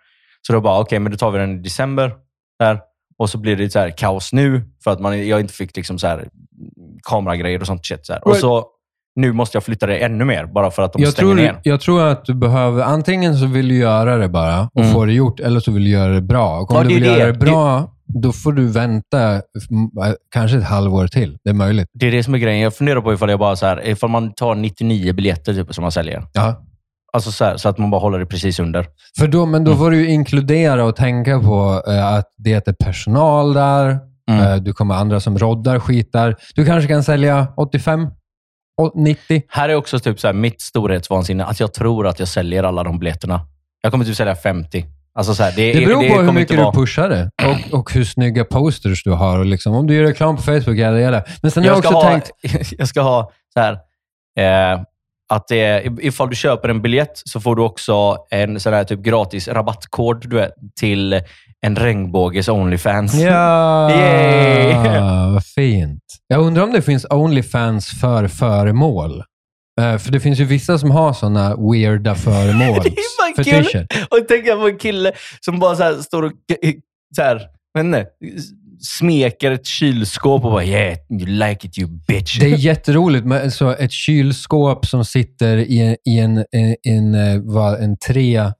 [0.46, 2.12] Så då bara, okej, men då tar vi den i december.
[2.58, 2.80] Där.
[3.18, 5.98] Och så blir det så här kaos nu, för att man, jag inte fick liksom
[5.98, 6.28] så här
[7.02, 8.06] kameragrejer och sånt shit.
[8.06, 8.28] Så här.
[8.28, 8.66] Och så
[9.16, 11.60] nu måste jag flytta det ännu mer, bara för att de Jag stänger tror, ner.
[11.62, 14.92] jag tror att du behöver, antingen så vill du göra det bara och Mm.
[14.92, 16.58] få det gjort, eller så vill du göra det bra.
[16.60, 17.18] Och om Ja, du vill det.
[17.18, 17.90] göra det bra,
[18.22, 19.40] då får du vänta mm,
[20.34, 21.36] kanske ett halvår till.
[21.44, 21.88] Det är möjligt.
[21.94, 22.60] Det är det som är grejen.
[22.60, 25.82] Jag funderar på ifall, jag bara så här, ifall man tar 99 biljetter typ, som
[25.82, 26.22] man säljer.
[26.32, 26.60] Ja.
[27.12, 28.86] Alltså så, här, så att man bara håller det precis under.
[29.18, 29.78] För då, men då Mm.
[29.78, 33.98] får du inkludera och tänka på eh, att det är personal där.
[34.30, 34.42] Mm.
[34.52, 36.36] Eh, du kommer andra som roddar, skitar.
[36.54, 38.06] Du kanske kan sälja 85,
[38.82, 39.42] å- 90.
[39.48, 42.82] Här är också typ så här, mitt storhetsvansinne, att jag tror att jag säljer alla
[42.84, 43.40] de biljetterna.
[43.82, 44.84] Jag kommer typ sälja 50.
[45.14, 47.30] Alltså så här, det, Det beror på hur mycket du pushar det
[47.72, 49.38] och, och hur snygga posters du har.
[49.38, 51.22] Och liksom, om du gör reklam på Facebook, ja, det gäller.
[51.42, 52.72] Men sen har jag jag ska, också ha, tänkt...
[52.78, 53.72] jag ska ha så här,
[54.74, 54.80] eh,
[55.28, 58.84] att det, är- ifall du köper en biljett så får du också en sån här
[58.84, 61.20] typ gratis rabattkod du vet, till
[61.64, 63.14] en regnbåges Onlyfans.
[63.14, 65.00] Ja, Yay!
[65.32, 66.02] vad fint.
[66.26, 69.22] Jag undrar om det finns Onlyfans för föremål.
[69.80, 72.80] Eh, för det finns ju vissa som har sådana weirda föremål.
[72.82, 73.86] Det är fan Fetischer.
[74.10, 76.32] Och tänk jag på en kille som bara så här står och
[77.16, 77.42] så här,
[77.74, 78.06] vet inte,
[78.80, 82.38] smeker ett kylskåp och bara yeah, you like it you bitch.
[82.38, 87.14] Det är jätteroligt med så ett kylskåp som sitter i en, i en, en, en,
[87.14, 88.52] eh, en tre eh,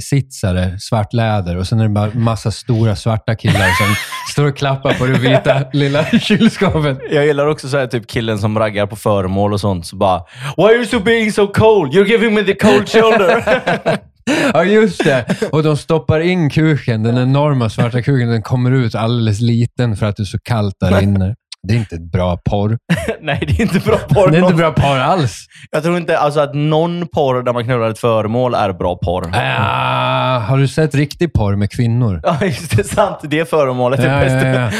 [0.00, 3.94] sitsare, svart läder och sen är det bara massa stora svarta killar som
[4.32, 6.98] står och klappar på det vita lilla kylskåpet.
[7.10, 9.86] Jag gillar också så här, typ killen som raggar på föremål och sånt.
[9.86, 10.22] Så bara,
[10.56, 11.94] Why are you so being so cold?
[11.94, 13.42] You're giving me the cold shoulder.
[14.54, 15.24] Ja, just det.
[15.52, 20.06] Och de stoppar in kuken, den enorma svarta kuken, den kommer ut alldeles liten för
[20.06, 21.34] att det är så kallt där inne.
[21.68, 22.78] Det är inte bra porr.
[23.20, 24.30] Nej, det är inte bra porr.
[24.30, 25.46] Det är inte bra porr alls.
[25.70, 29.30] Jag tror inte alltså, att någon porr där man knullar ett föremål är bra porr.
[29.34, 32.20] Ah, har du sett riktig porr med kvinnor?
[32.24, 32.84] Ja, just det.
[32.84, 33.18] Sant.
[33.22, 34.46] Det föremålet är Ja, bäst.
[34.46, 34.70] ja, ja.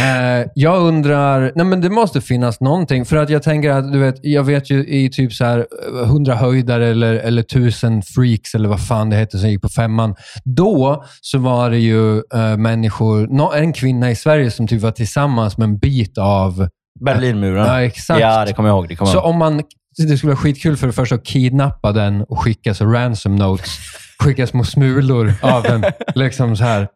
[0.00, 3.04] Eh, jag undrar, nej men det måste finnas någonting.
[3.04, 5.66] För att jag tänker att, du vet, jag vet ju i typ så här
[6.02, 9.68] eh, 100 höjdare eller, eller 1000 freaks eller vad fan det heter som gick på
[9.68, 10.14] femman.
[10.44, 14.90] Då så var det ju eh, människor, nå- en kvinna i Sverige som typ var
[14.90, 16.68] tillsammans med en bit av,
[17.04, 17.66] Berlinmuren.
[17.66, 18.20] ja exakt.
[18.20, 18.88] Ja, det kommer jag ihåg.
[18.88, 19.30] Det kommer Så jag ihåg.
[19.30, 19.62] om man,
[20.08, 23.70] det skulle vara skitkul för det första att kidnappa den och skicka så ransom notes,
[24.22, 25.84] skicka små smulor av den.
[26.14, 26.88] Liksom så här,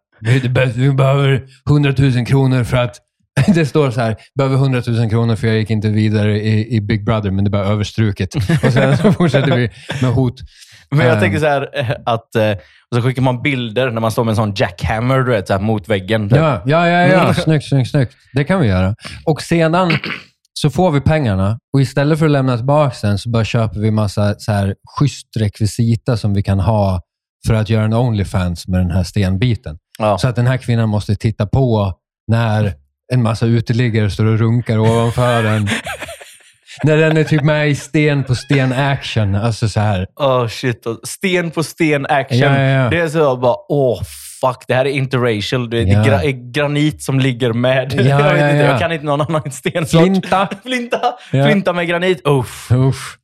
[0.48, 2.96] bäst- vi behöver 100 000 kronor för att
[3.54, 6.80] det står så här, behöver 100 000 kronor för jag gick inte vidare i, i
[6.80, 8.34] Big Brother, men det är bara överstruket.
[8.34, 9.70] Och sen så fortsätter vi
[10.02, 10.34] med hot.
[10.90, 11.20] Men jag Eh.
[11.20, 12.34] tänker så här eh, att...
[12.34, 12.50] eh,
[12.90, 15.52] Och så skickar man bilder när man står med en sån jackhammer du vet, så
[15.52, 16.28] här, mot väggen.
[16.32, 17.20] Ja, ja, ja, ja.
[17.22, 17.34] Mm.
[17.34, 18.14] Snyggt, snyggt, snyggt.
[18.32, 18.94] Det kan vi göra.
[19.24, 19.92] Och sedan
[20.52, 23.90] så får vi pengarna och istället för att lämna tillbaka den så bara köper vi
[23.90, 27.00] massa så här schysst rekvisita som vi kan ha
[27.46, 29.78] för att göra en Onlyfans med den här stenbiten.
[29.98, 30.18] Ja.
[30.18, 31.92] Så att den här kvinnan måste titta på
[32.28, 32.72] när
[33.12, 35.68] en massa uteliggare står och runkar ovanför den.
[36.84, 39.34] när den är typ med i sten på sten action.
[39.34, 40.06] Alltså så här.
[40.16, 40.84] Oh shit.
[41.02, 42.38] Sten på sten action.
[42.38, 42.90] Ja, ja.
[42.90, 44.00] Det är så jag bara, åh
[44.40, 45.70] fuck, det här är interracial.
[45.70, 46.02] Det är Ja.
[46.02, 47.92] gra- granit som ligger med.
[47.92, 48.70] Ja, jag, vet ja, inte, ja.
[48.70, 50.00] jag kan inte någon annan stensort.
[50.02, 50.48] Flinta.
[50.64, 51.00] Flinta.
[51.30, 52.20] Flinta med granit.
[52.24, 52.70] Uff.
[52.70, 53.16] Uff.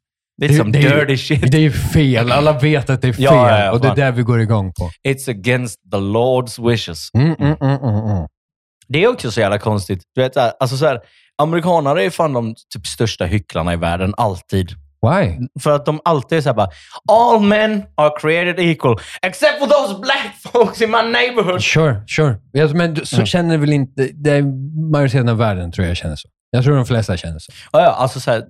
[0.48, 1.50] Det är som det är ju- dirty shit.
[1.53, 2.33] Det är ju fel.
[2.33, 4.40] Alla vet att det är fel Ja, ja, ja, och det är där vi går
[4.40, 4.90] igång på.
[5.09, 7.09] It's against the Lord's wishes.
[7.14, 8.26] Mm, mm, mm, mm, mm.
[8.88, 10.03] Det är också så jävla konstigt.
[10.14, 11.00] Du vet, alltså så här,
[11.42, 14.70] amerikanare är fan de typ största hycklarna i världen, alltid.
[15.07, 15.38] Why?
[15.62, 16.68] För att de alltid är såhär bara,
[17.12, 21.62] All men are created equal, except for those black folks in my neighborhood.
[21.62, 22.37] Sure, sure.
[22.74, 23.26] Men så Mm.
[23.26, 24.09] känner väl inte...
[24.14, 24.42] Det är
[24.92, 26.29] majoriteten av världen tror jag känner så.
[26.50, 27.53] Jag tror de flesta känner så.
[27.72, 28.44] Ja, ja, alltså så här,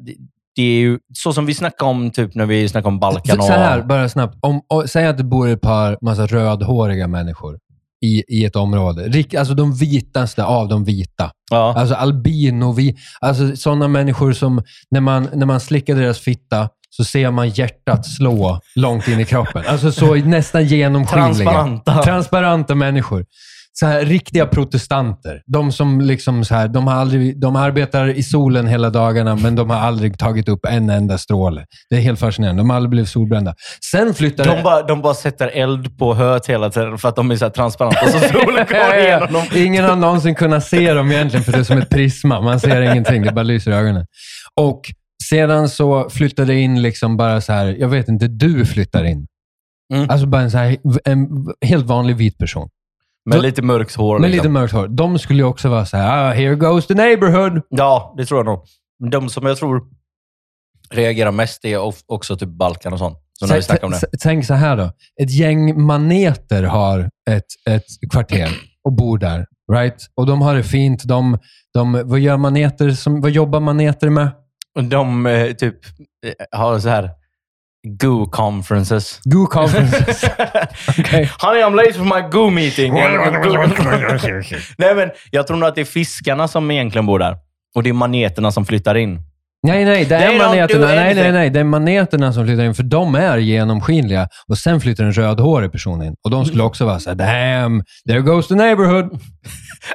[0.61, 3.37] det, är ju så som vi snackade om typ när vi snackade om Balkan.
[3.37, 4.39] Så, så här, bara snabbt.
[4.41, 7.59] Om, och, säg att det bor ett par massa rödhåriga människor
[8.05, 9.09] i, i ett område.
[9.09, 11.31] Rik, alltså de vitaste av de vita.
[11.51, 11.75] ja.
[11.77, 17.05] Alltså albino, vi, alltså sådana människor som när man, när man slickar deras fitta så
[17.05, 19.65] ser man hjärtat slå långt in i kroppen.
[19.67, 21.51] Alltså så nästan genomskinliga.
[21.51, 22.03] Transparenta.
[22.03, 23.27] Transparenta människor.
[23.73, 25.43] Så här, riktiga protestanter.
[25.47, 29.55] De som liksom så här, de, har aldrig, de arbetar i solen hela dagarna, men
[29.55, 31.65] de har aldrig tagit upp en enda stråle.
[31.91, 32.61] Det är helt fascinerande.
[32.61, 33.55] De har aldrig blivit solbrända.
[33.91, 37.31] Sen flyttar De bara, de bara sätter eld på höet hela tiden för att de
[37.31, 39.43] är så transparenta, så solen kommer igenom dem.
[39.55, 42.41] Ingen har någonsin kunnat se dem egentligen, för det är som ett prisma.
[42.41, 44.07] Man ser ingenting, det bara lyser i ögonen.
[44.61, 44.81] Och
[45.31, 49.27] sedan så flyttar det in liksom bara så här, jag vet inte, du flyttar in.
[49.95, 50.11] Mm.
[50.11, 51.29] Alltså bara en, så här, en
[51.67, 52.69] helt vanlig vit person.
[53.25, 54.19] Med Då- lite mörkt hår.
[54.19, 54.43] Med liksom.
[54.45, 54.89] lite mörkt hår.
[54.89, 57.63] De skulle ju också vara så här, ah, here goes the neighborhood.
[57.69, 58.65] Ja, det tror jag nog.
[59.01, 59.83] Men De som jag tror
[60.91, 63.19] reagerar mest är of- också typ Balkan och sånt.
[63.33, 63.99] Så när vi snackar om det.
[64.01, 64.93] T- Tänk så här då.
[65.23, 68.49] Ett gäng maneter har ett, ett kvarter
[68.85, 69.47] och bor där.
[69.73, 69.97] Right?
[70.15, 71.05] Och de har det fint.
[71.05, 71.39] De,
[71.75, 74.31] de, vad, gör maneter som, vad jobbar maneter med?
[74.77, 75.75] Och De eh, typ
[76.27, 77.11] eh, har så här
[77.83, 79.21] Goo-conferences.
[79.25, 80.25] Goo conferences.
[80.99, 81.31] Okej.
[81.39, 82.95] Honey, I'm late for my Goo meeting.
[84.79, 87.37] Nej, men jag tror nog att det är fiskarna som egentligen bor där.
[87.75, 89.19] Och det är maneterna som flyttar in.
[89.63, 90.87] Nej, nej, det är maneterna.
[90.87, 91.51] Nej, nej, nej.
[91.51, 94.29] Det är maneterna som flyttar in, för de är genomskinliga.
[94.49, 96.15] Och sen flyttar en rödhårig person in.
[96.25, 99.05] Och de skulle också vara så här, damn, there goes the neighborhood.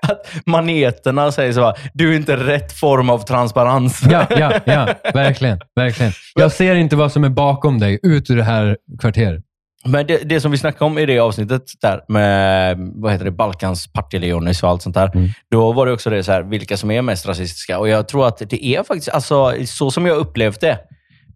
[0.01, 4.03] Att maneterna säger så här, du är inte rätt form av transparens.
[4.09, 4.87] Ja, ja, ja.
[5.13, 6.11] Verkligen, verkligen.
[6.35, 9.41] Jag ser inte vad som är bakom dig, ut ur det här kvarteret.
[9.87, 13.31] Men det, det som vi snackade om i det avsnittet där med vad heter det,
[13.31, 15.11] Balkans Partille-Jonis och allt sånt där.
[15.15, 15.29] Mm.
[15.51, 17.79] Då var det också det så här, vilka som är mest rasistiska.
[17.79, 20.79] Och jag tror att det är faktiskt, alltså, så som jag upplevt det,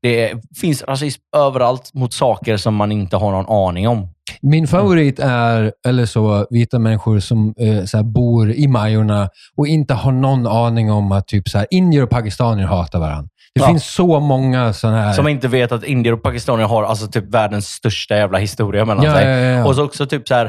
[0.01, 4.07] det finns rasism överallt mot saker som man inte har någon aning om.
[4.41, 9.93] Min favorit är, eller så, vita människor som eh, så bor i Majorna och inte
[9.93, 13.29] har någon aning om att typ så här, indier och pakistanier hatar varandra.
[13.55, 13.67] Det Ja.
[13.67, 15.13] finns så många sådana här...
[15.13, 19.03] Som inte vet att indier och pakistanier har alltså typ världens största jävla historia mellan
[19.05, 19.25] Ja, sig.
[19.27, 19.65] ja, ja, ja.
[19.65, 20.45] Och så också typ så här,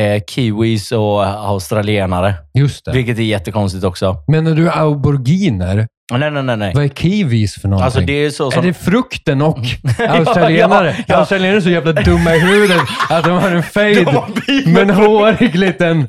[0.00, 2.34] eh, kiwis och australienare.
[2.54, 2.92] Just det.
[2.92, 4.16] Vilket är jättekonstigt också.
[4.28, 5.88] Menar du auberginer?
[6.12, 6.56] Nej, nej, nej.
[6.56, 6.72] nej.
[6.74, 7.84] Vad är kiwis för någonting?
[7.84, 8.64] Alltså det är så Är som...
[8.66, 9.58] det frukten och
[10.08, 10.94] australienare?
[10.98, 11.16] ja, ja.
[11.16, 14.90] Australienare är så jävla dumma i huvudet att de har en De fade med en
[14.90, 16.08] hårig liten...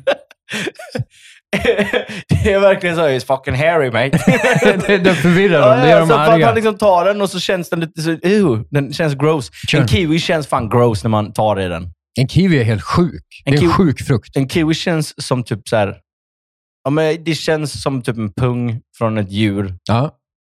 [2.44, 3.02] det är verkligen så.
[3.02, 4.18] It's fucking hairy mate.
[4.86, 5.80] det, det förvirrar dem.
[5.80, 6.46] Det gör dem för att arga.
[6.46, 8.10] man liksom tar den och så känns den lite så...
[8.10, 9.50] Ew, den känns gross.
[9.68, 9.80] Kör.
[9.80, 11.88] En kiwi känns fan gross när man tar i den.
[12.20, 13.24] En kiwi är helt sjuk.
[13.44, 14.36] En det är en sjuk frukt.
[14.36, 15.96] En kiwi känns som typ så här...
[16.84, 19.74] Ja, men det känns som typ en pung från ett djur.
[19.88, 20.10] Ja.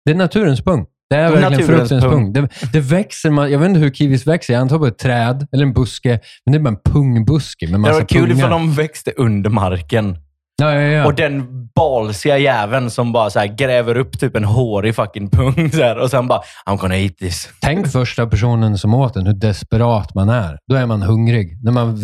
[0.06, 0.86] Det är naturens pung.
[1.10, 2.34] Det är Det verkligen fruktens pung.
[2.34, 4.54] Det, det växer, man, jag vet inte hur kiwis växer.
[4.54, 6.20] Jag antar på ett träd eller en buske.
[6.46, 8.36] Men det är bara en pungbuske med Det massa var kul pungar.
[8.38, 10.18] ifall de växte under marken.
[10.62, 11.06] Ja, ja, ja.
[11.06, 15.82] Och den balsiga jäveln som bara så gräver upp typ en hårig fucking pung så
[15.82, 17.50] här, och sen bara I'm gonna eat this.
[17.62, 20.58] Tänk första personen som åt den, hur desperat man är.
[20.68, 21.58] Då är man hungrig.
[21.64, 22.00] När man,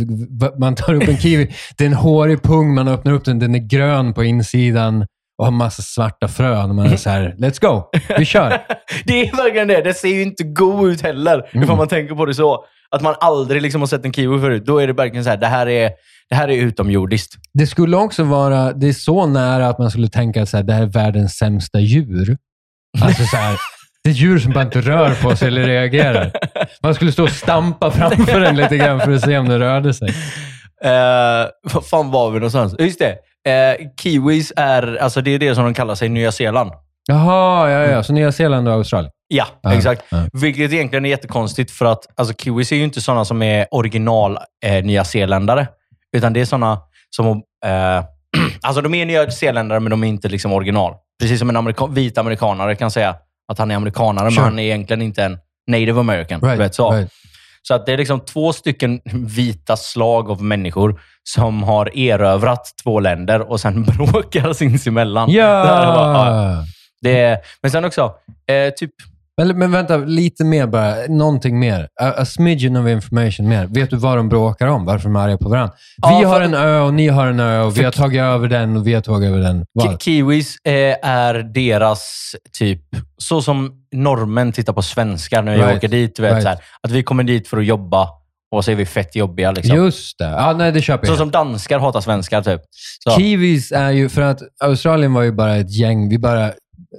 [0.60, 3.56] man tar upp en kiwi, det är en hårig pung, man öppnar upp den, den
[3.56, 5.06] är grön på insidan
[5.38, 6.70] och har massa svarta frön.
[6.70, 7.84] Och man är så här, let's go,
[8.18, 8.50] vi kör.
[9.06, 9.82] det är verkligen det.
[9.82, 11.64] Det ser ju inte god ut heller, Mm.
[11.64, 12.66] ifall man tänker på det så.
[12.92, 14.66] Att man aldrig liksom har sett en kiwi förut.
[14.66, 15.92] Då är det verkligen så här, det här är,
[16.30, 17.36] det här är utomjordiskt.
[17.54, 20.64] Det skulle också vara, det är så nära att man skulle tänka att så här,
[20.64, 22.38] det här är världens sämsta djur.
[23.02, 23.58] Alltså så här,
[24.04, 26.32] det är djur som bara inte rör på sig eller reagerar.
[26.84, 29.94] Man skulle stå och stampa framför den lite grann för att se om den rörde
[29.94, 30.10] sig.
[30.84, 32.76] Eh, vad fan var vi någonstans?
[32.80, 33.16] Just det.
[33.48, 36.72] Eh, kiwis är, alltså det är det som de kallar sig i Nya Zeeland.
[37.08, 38.04] Jaha, ja, ja.
[38.04, 39.12] Så Nya Zeeland och Australien.
[39.28, 40.04] Ja, Ja, exakt.
[40.10, 40.18] ja.
[40.34, 44.38] Vilket egentligen är jättekonstigt för att alltså, kiwis är ju inte sådana som är original
[44.66, 45.68] eh, Nya Zeeländare.
[46.18, 46.80] Utan det är sådana
[47.16, 47.28] som...
[47.66, 48.04] Eh,
[48.62, 50.94] alltså de är Nya Zeeländare, men de är inte liksom original.
[51.22, 53.16] Precis som en amerika- vit amerikanare kan säga
[53.52, 54.42] att han är amerikanare, Sure.
[54.42, 55.38] men han är egentligen inte en
[55.72, 56.42] native american.
[56.42, 56.92] Right, vet, så.
[56.92, 57.12] right.
[57.68, 63.00] Så att det är liksom två stycken vita slag av människor som har erövrat två
[63.00, 65.30] länder och sen bråkar sinsemellan.
[65.30, 65.66] Det ja,
[66.26, 66.64] Ja!
[67.02, 68.14] det men sen också,
[68.48, 68.92] eh, typ
[69.38, 70.96] Men, men vänta, lite mer bara.
[71.10, 71.88] Någonting mer.
[72.02, 73.66] A, a smidgen of information mer.
[73.66, 74.86] Vet du vad de bråkar om?
[74.86, 75.74] Varför de är arga på varandra?
[75.98, 78.48] Ja, vi har en ö och ni har en ö och vi har tagit över
[78.48, 79.66] den och vi har tagit över den.
[79.74, 80.02] Vad?
[80.02, 80.74] Kiwis eh,
[81.10, 82.82] är deras typ,
[83.18, 86.20] så som norrmän tittar på svenskar när vi Right, åker dit.
[86.20, 86.44] Vet, right.
[86.44, 88.10] så här, att vi kommer dit för att jobba
[88.52, 89.52] och så är vi fett jobbiga.
[89.52, 89.76] Liksom.
[89.76, 90.26] Just det.
[90.30, 91.18] Ja, nej, det köper Så jag.
[91.18, 92.42] som danskar hatar svenskar.
[92.42, 92.62] Typ.
[93.04, 93.12] Så.
[93.12, 96.52] Kiwis är ju, för att Australien var ju bara ett gäng, vi bara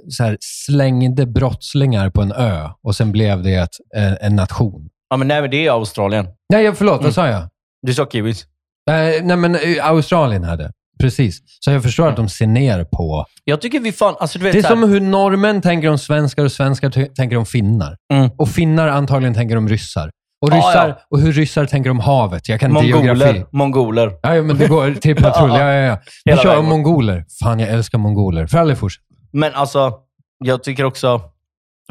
[0.09, 4.89] så här, slängde brottslingar på en ö och sen blev det ett, en, en nation.
[5.09, 6.27] Ja, men nej, men det är Australien.
[6.53, 7.03] Nej, jag- förlåt, Mm.
[7.03, 7.43] vad sa jag?
[7.81, 8.45] Du sa kiwis.
[8.87, 10.71] Nej, nej men eh, Australien hade.
[10.99, 11.39] Precis.
[11.59, 13.25] Så jag förstår att de ser ner på...
[13.43, 14.15] Jag tycker vi fan...
[14.19, 17.97] Alltså, vet, Det är som hur norrmän tänker om svenskar och svenskar tänker om finnar.
[18.13, 18.29] Mm.
[18.37, 20.11] Och finnar antagligen tänker om ryssar.
[20.41, 20.99] Och, ryssar, ja.
[21.09, 22.49] och hur ryssar tänker om havet.
[22.49, 23.17] Jag kan inte geografi.
[23.17, 23.45] mongoler.
[23.51, 24.11] mongoler.
[24.21, 25.49] Ja, ja, men det går till patrull.
[25.49, 25.97] Ja, ja, ja.
[26.25, 27.25] Vi kör om mongoler.
[27.43, 28.47] Fan, jag älskar mongoler.
[28.47, 29.03] För aldrig fortsätt.
[29.31, 29.93] Men alltså,
[30.37, 31.21] jag tycker också...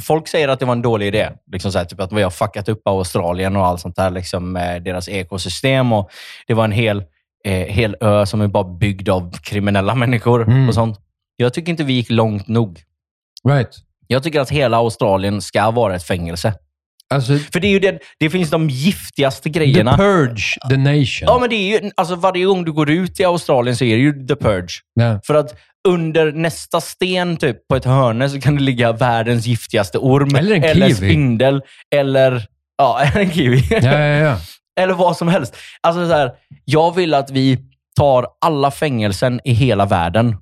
[0.00, 1.30] Folk säger att det var en dålig idé.
[1.52, 4.10] Liksom så här, typ att vi har fuckat upp Australien och allt sånt där.
[4.10, 5.92] Liksom, med deras ekosystem.
[5.92, 6.10] Och
[6.46, 7.04] det var en hel,
[7.44, 10.42] eh, hel ö som är bara byggd av kriminella människor.
[10.42, 10.68] Mm.
[10.68, 10.98] och sånt.
[11.36, 12.82] Jag tycker inte vi gick långt nog.
[13.48, 13.76] Right.
[14.06, 16.54] Jag tycker att hela Australien ska vara ett fängelse.
[17.10, 19.96] Alltså, För det, är ju det, det finns de giftigaste the grejerna.
[19.96, 21.26] purge, the nation.
[21.26, 23.96] Ja, men det är ju, alltså varje gång du går ut i Australien så är
[23.96, 24.80] det ju the purge.
[24.94, 25.20] Ja.
[25.24, 25.54] För att
[25.88, 30.34] under nästa sten typ, på ett hörne så kan det ligga världens giftigaste orm.
[30.36, 30.94] Eller en eller kiwi.
[30.96, 31.62] spindel.
[31.96, 32.46] Eller
[32.78, 33.64] ja, en kiwi.
[33.70, 34.36] Ja, ja, ja.
[34.80, 35.56] eller vad som helst.
[35.80, 36.30] Alltså så här,
[36.64, 37.58] Jag vill att vi
[37.96, 40.36] tar alla fängelsen i hela världen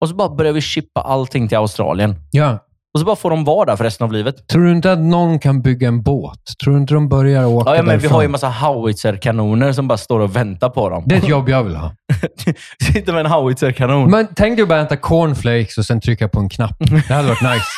[0.00, 2.14] och så bara börjar vi chippa allting till Australien.
[2.30, 2.58] ja.
[2.94, 4.48] Och så bara får de vara där för resten av livet.
[4.48, 6.38] Tror du inte att någon kan bygga en båt?
[6.64, 8.12] Tror du inte de börjar åka Ja, ja, men vi därifrån?
[8.14, 11.02] har ju en massa howitzer-kanoner som bara står och väntar på dem.
[11.06, 11.92] Det är ett jobb jag vill ha.
[12.92, 14.10] Sitter med en howitzer-kanon.
[14.10, 16.76] Men tänk dig att bara äta cornflakes och sen trycka på en knapp.
[16.78, 17.64] Det hade varit nice.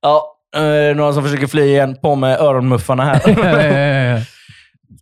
[0.00, 1.96] Ja, eh, några som försöker fly igen.
[2.02, 4.26] På med öronmuffarna här.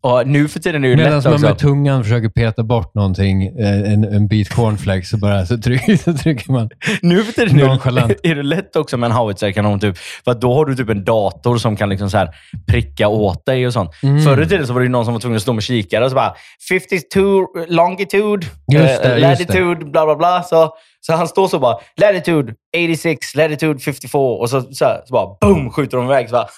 [0.00, 1.46] Och nu för tiden är det ju Medan lätt man också.
[1.46, 5.96] med tungan försöker peta bort någonting, eh, en, en bit cornflakes, så, bara, så, trycker,
[6.04, 6.68] så trycker man.
[7.02, 8.12] Nu för tiden är Nonchalant.
[8.22, 9.80] det, är det lätt också med en howitzer-kanon.
[9.80, 12.28] Typ, för att då har du typ en dator som kan liksom så här
[12.66, 13.90] pricka åt dig och sånt.
[14.02, 14.22] Mm.
[14.22, 16.10] Förr i tiden så var det någon som var tvungen att stå med kikare och
[16.10, 16.34] så bara
[16.68, 19.18] 52 longitude, Just det, eh, just det.
[19.18, 20.42] latitude, bla bla bla.
[20.42, 20.72] Så,
[21.06, 25.36] så han står så bara latitude 86, latitude 54 och så, så, här, så bara
[25.40, 26.28] boom skjuter de iväg.
[26.28, 26.48] Så bara,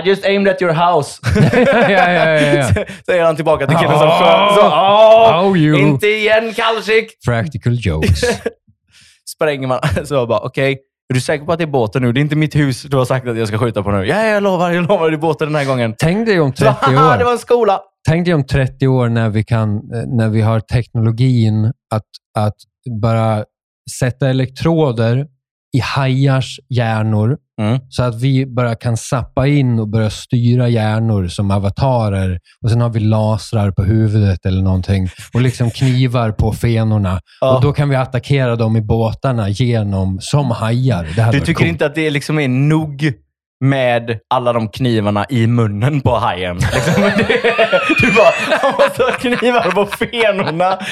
[0.00, 1.20] I just aimed at your house.
[1.52, 2.84] ja, ja, ja, ja.
[3.06, 4.18] Säger han tillbaka till killen som Oh.
[4.18, 4.54] sköt.
[4.54, 5.78] Så, "Åh, Oh, you.
[5.78, 7.10] Inte igen kallskick!
[7.26, 8.20] Practical jokes.
[9.34, 9.80] Spränger man.
[10.04, 10.78] Så bara, okej.
[11.10, 12.12] Är du säker på att det är båten nu?
[12.12, 14.06] Det är inte mitt hus du har sagt att jag ska skjuta på nu.
[14.06, 14.70] Ja, jag lovar.
[14.70, 15.10] Jag lovar.
[15.10, 15.94] Det är båten den här gången.
[15.98, 17.32] Tänk dig om 30 Haha, det var år.
[17.32, 17.80] en skola!
[18.08, 21.64] Tänk dig om 30 år när vi, kan, eh, när vi har teknologin
[21.94, 22.02] att,
[22.38, 22.54] att
[23.02, 23.44] bara
[23.98, 25.26] sätta elektroder
[25.76, 27.78] i hajars hjärnor Mm.
[27.88, 32.38] så att vi bara kan sappa in och börja styra hjärnor som avatarer.
[32.64, 37.20] Och Sen har vi lasrar på huvudet eller någonting och liksom knivar på fenorna.
[37.40, 37.56] Ja.
[37.56, 41.06] Och Då kan vi attackera dem i båtarna genom, som hajar.
[41.16, 41.68] Det Du tycker coolt.
[41.68, 43.12] inte att det liksom är nog
[43.64, 46.56] med alla de knivarna i munnen på hajen?
[46.56, 47.02] Liksom,
[48.00, 50.78] du bara, han måste ha knivar på fenorna.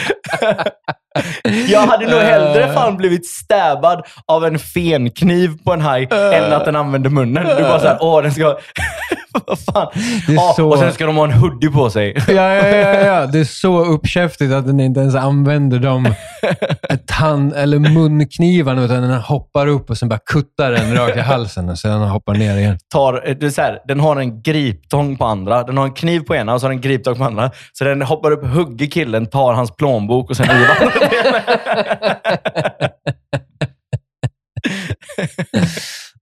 [1.69, 6.65] Jag hade nog hellre fan blivit stabbad av en fenkniv på en haj än att
[6.65, 7.47] den använde munnen.
[7.57, 8.59] Du bara såhär, åh den ska...
[9.47, 9.89] Vad fan.
[10.29, 12.15] Ja, så- Och sen ska de ha en hoodie på sig.
[12.29, 13.27] Ja, ja, ja, ja.
[13.27, 16.15] Det är så uppkäftigt att den inte ens använder de
[17.07, 21.69] tand eller munknivarna, utan den hoppar upp och sen bara kuttar den rakt i halsen
[21.69, 22.79] och sen hoppar ner igen.
[22.93, 26.35] tar, det är här, den har en griptång på andra, den har en kniv på
[26.35, 27.51] ena och så har den en griptång på andra.
[27.73, 30.89] Så den hoppar upp, hugger killen, tar hans plånbok och sen river han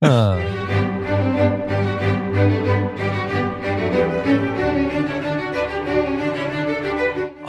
[0.00, 0.36] Ah.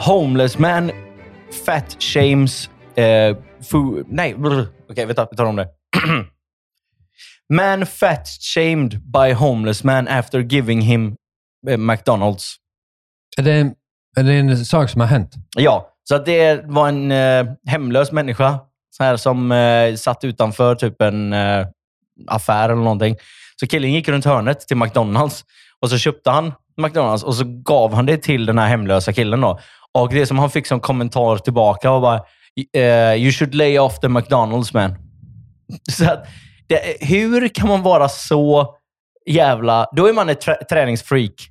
[0.06, 0.90] Homeless man
[1.66, 2.70] fat shames...
[2.96, 3.36] Eh,
[3.70, 4.34] food, nej,
[4.90, 5.68] okej vänta, vi tar om det.
[7.52, 11.16] man fat shamed by homeless man after giving him
[11.68, 12.56] eh, McDonalds.
[13.36, 13.74] Är, det en,
[14.16, 15.34] är det en sak som har hänt?
[15.56, 18.58] Ja, så att det var en eh, hemlös människa
[18.90, 21.66] så här, som eh, satt utanför typ en eh,
[22.28, 23.16] affär eller någonting.
[23.60, 25.44] Så killen gick runt hörnet till McDonalds
[25.80, 29.40] och så köpte han McDonalds och så gav han det till den här hemlösa killen.
[29.40, 29.58] Då.
[29.98, 32.22] Och det som han fick som kommentar tillbaka var bara
[32.72, 34.94] eh, “You should lay off the McDonalds man”.
[35.90, 36.26] Så att,
[36.66, 38.74] det, hur kan man vara så
[39.26, 39.88] jävla...
[39.92, 41.50] Då är man ett trä- träningsfreak.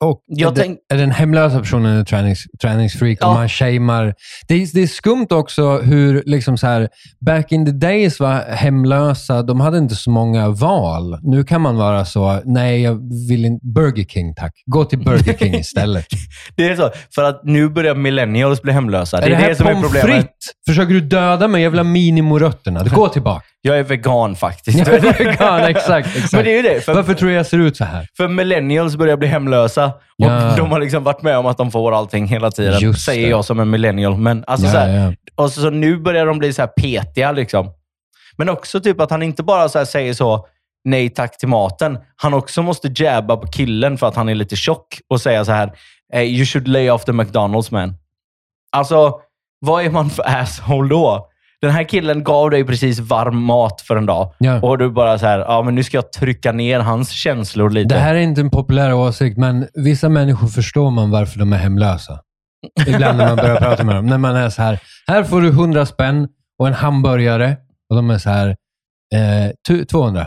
[0.00, 3.28] Och, Jag är, det, tänk- är den hemlösa personen en tränings, träningsfreak Ja.
[3.28, 4.14] och man shamear.
[4.48, 6.88] Det är, det är skumt också hur, liksom så här,
[7.26, 11.18] back in the days var hemlösa, de hade inte så många val.
[11.22, 12.94] Nu kan man vara så, nej, jag
[13.28, 14.52] vill inte, Burger King tack.
[14.66, 16.06] Gå till Burger King istället.
[16.56, 16.90] Det är så.
[17.14, 19.16] För att nu börjar millennials bli hemlösa.
[19.20, 20.06] Det är är det det, som är problemet.
[20.10, 20.28] frites?
[20.66, 21.62] Försöker du döda mig?
[21.62, 22.84] Jag vill ha minimorötterna.
[22.84, 23.44] Gå tillbaka.
[23.66, 24.78] Jag är vegan faktiskt.
[24.86, 26.06] Jag är vegan, exakt.
[26.16, 26.32] exakt.
[26.32, 26.80] Men det är ju det.
[26.80, 28.06] För, Varför tror du jag ser ut så här?
[28.16, 29.86] för millennials börjar bli hemlösa.
[29.86, 30.54] Och Ja.
[30.56, 32.80] De har liksom varit med om att de får allting hela tiden.
[32.80, 33.30] Just säger det.
[33.30, 34.16] jag som en millennial.
[34.16, 35.12] Men alltså Ja, så här, ja.
[35.44, 37.32] Och så, så nu börjar de bli så här petiga.
[37.32, 37.70] Liksom.
[38.36, 40.46] Men också typ att han inte bara så säger så,
[40.84, 41.98] nej tack till maten.
[42.16, 45.52] Han också måste jabba på killen för att han är lite tjock och säga så
[45.52, 45.72] här,
[46.14, 47.94] you should lay off the McDonalds man.
[48.72, 49.20] Alltså,
[49.60, 51.28] vad är man för asshole då?
[51.64, 54.32] Den här killen gav dig precis varm mat för en dag.
[54.38, 54.60] Ja.
[54.60, 57.94] Och du bara så här, ja men nu ska jag trycka ner hans känslor lite.
[57.94, 61.56] Det här är inte en populär åsikt, men vissa människor förstår man varför de är
[61.56, 62.18] hemlösa.
[62.86, 64.06] Ibland när man börjar prata med dem.
[64.06, 67.56] När man är så här, här får du 100 spänn och en hamburgare.
[67.90, 68.48] Och de är så här,
[69.14, 70.26] eh, tu- 200.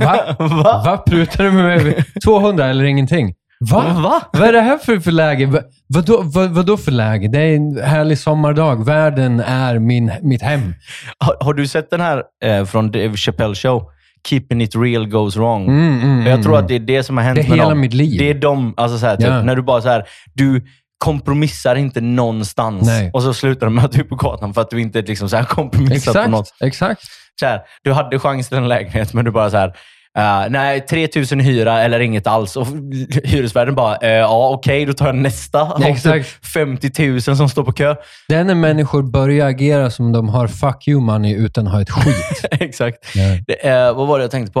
[0.00, 0.36] Va?
[0.38, 0.82] Va?
[0.84, 1.02] Va?
[1.06, 2.04] Prutar du med mig?
[2.24, 3.34] 200 eller ingenting?
[3.60, 4.00] Va?
[4.02, 4.22] Va?
[4.32, 5.46] Vad är det här för, för läge?
[5.46, 7.28] Va, vadå, vad, vadå för läge?
[7.28, 8.84] Det är en härlig sommardag.
[8.84, 10.74] Världen är min, mitt hem.
[11.18, 13.90] Har, har du sett den här eh, från Dave Chappelle show?
[14.28, 15.64] Keeping it real goes wrong.
[15.68, 16.64] Mm, mm, jag tror mm.
[16.64, 17.80] att det är det som har hänt Det är med hela dem.
[17.80, 18.18] mitt liv.
[18.18, 19.42] Det är de, alltså så här, typ, Ja.
[19.42, 20.04] när du bara så här,
[20.34, 20.64] du
[20.98, 22.86] kompromissar inte någonstans.
[22.86, 23.10] Nej.
[23.12, 25.28] Och så slutar det med att du är på gatan för att du inte liksom
[25.28, 26.54] så här kompromissat på något.
[26.60, 27.02] Exakt, exakt.
[27.40, 29.76] Så här, du hade chans till en lägenhet, men du bara så här,
[30.16, 32.56] eh, nej, 3000 i hyra eller inget alls.
[32.56, 32.66] Och
[33.24, 35.76] hyresvärden bara, eh, ja okej, då tar jag nästa.
[35.78, 36.46] Typ Exakt.
[36.46, 37.96] 50 000 som står på kö.
[38.28, 41.80] Det är när människor börjar agera som de har fuck you money utan att ha
[41.80, 42.44] ett skit.
[42.60, 42.98] Exakt.
[43.14, 43.22] Ja.
[43.46, 44.60] Det, eh, vad var det jag tänkte på?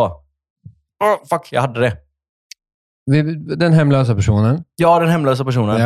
[1.04, 1.96] Oh, fuck, jag hade det.
[3.56, 5.80] Den hemlösa personen, Ja, den hemlösa personen.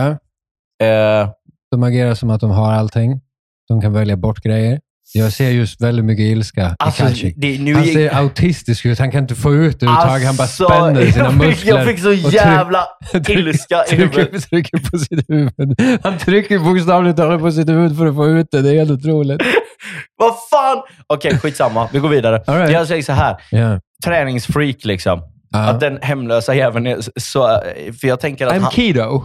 [0.82, 1.30] Eh,
[1.70, 3.20] de agerar som att de har allting.
[3.68, 4.80] De kan välja bort grejer.
[5.14, 7.34] Jag ser just väldigt mycket ilska alltså, i Kalcik.
[7.38, 8.98] det, nu Han ser autistisk ut.
[8.98, 10.26] Han kan inte få ut det överhuvudtaget.
[10.26, 11.76] Han bara Alltså, spänner sina jag fick, muskler.
[11.76, 14.30] Jag fick så jävla tryck- ilska i huvudet.
[14.30, 15.80] trycker, trycker på sitt huvud.
[16.02, 18.62] Han trycker bokstavligt talat på sitt huvud för att få ut det.
[18.62, 19.40] Det är helt otroligt.
[20.16, 20.82] Vad fan!
[21.06, 21.88] Okej, skitsamma.
[21.92, 22.38] Vi går vidare.
[22.46, 22.72] Right.
[22.72, 23.36] Jag säger så här.
[23.50, 23.80] Ja.
[24.04, 25.22] Träningsfreak liksom.
[25.50, 25.58] Ja.
[25.58, 27.60] Att den hemlösa jäveln är så...
[28.00, 29.22] För jag tänker att I'm han, keto.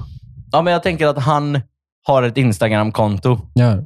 [0.52, 1.62] ja, men jag tänker att han
[2.08, 3.78] har ett Instagram-konto Ja.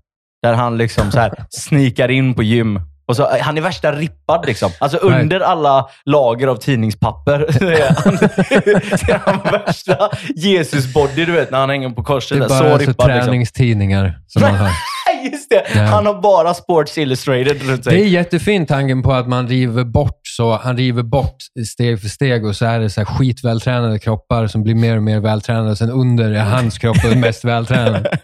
[0.44, 2.80] Där han liksom så här sneakar in på gym.
[3.08, 4.72] Och så, han är värsta rippad liksom.
[4.80, 7.40] Alltså under alla lager av tidningspapper
[8.04, 12.38] han, är han värsta Jesus-body, du vet, när han hänger på korset.
[12.38, 13.26] Det är bara så alltså rippad liksom.
[13.26, 14.70] träningstidningar som man har.
[15.24, 15.64] Just det.
[15.76, 15.82] Ja.
[15.82, 18.08] Han har bara Sports Illustrated runt Det är sig.
[18.08, 20.58] jättefint tanken på att man river bort så.
[20.58, 21.38] Han river bort
[21.68, 25.04] steg för steg och så är det så här skitvältränade kroppar som blir mer och
[25.04, 25.76] mer vältränade.
[25.76, 28.18] Sen under är hans kropp den mest vältränade.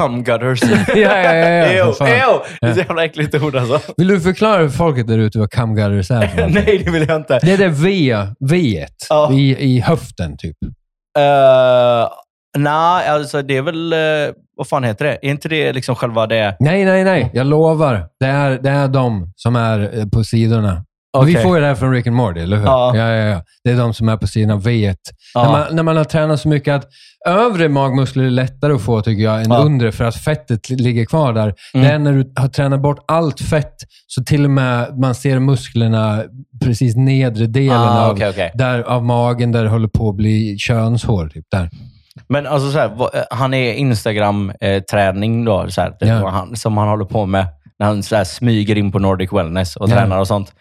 [0.00, 0.62] Cum gutters.
[0.88, 1.46] Ja, ja, ja.
[1.72, 2.08] ja, Ew, fan.
[2.08, 2.38] ew.
[2.60, 3.80] Det är så jävla äckligt ord alltså.
[3.96, 6.26] Vill du förklara för folket där ute vad camgutters är?
[6.26, 6.64] för någonting?
[6.66, 7.38] Nej, det vill jag inte.
[7.42, 8.16] Det är det V,
[8.50, 9.32] V Ja.
[9.32, 10.56] i, i höften, typ.
[11.18, 12.08] Uh,
[12.58, 13.92] Nej, alltså det är väl...
[13.92, 13.98] eh,
[14.56, 15.12] vad fan heter det?
[15.22, 16.56] Är inte det liksom själva det...
[16.60, 17.30] Nej, nej, nej.
[17.32, 18.06] Jag lovar.
[18.20, 20.84] Det är, det är de som är eh, på sidorna.
[21.12, 21.34] Okej.
[21.34, 22.64] Vi får ju det här från Rick and Morty, eller hur?
[22.64, 22.96] Ja.
[22.96, 23.42] Ja, ja, ja.
[23.64, 24.94] Det är de som är på sidan av V1.
[25.34, 25.42] Ja.
[25.44, 26.84] När, man, när man har tränat så mycket att
[27.28, 29.58] övre magmuskler är lättare att få, tycker jag, än Ja.
[29.58, 31.54] undre, för att fettet li- ligger kvar där.
[31.74, 31.86] Mm.
[31.86, 33.74] Det är när du har tränat bort allt fett,
[34.06, 36.22] så till och med man ser musklerna
[36.64, 38.50] precis nedre delen Ah, av, okej, okej.
[38.54, 41.28] Där, av magen, där det håller på att bli könshår.
[41.28, 41.70] Typ, där.
[42.28, 46.28] Men alltså så här, eh, han är Instagram-träning då, så här, Ja.
[46.28, 47.46] han, som han håller på med
[47.78, 50.52] när han så smyger in på Nordic Wellness och tränar och sånt.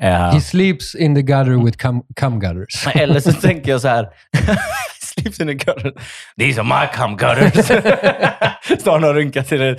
[0.00, 2.86] Eh, He sleeps in the gutter with cum, cum gutters.
[2.94, 4.08] Eller så tänker jag så här.
[5.14, 5.92] Sleeps in the gutter.
[6.40, 7.66] These are my cum gutters.
[8.80, 9.76] Står han och runkar till det.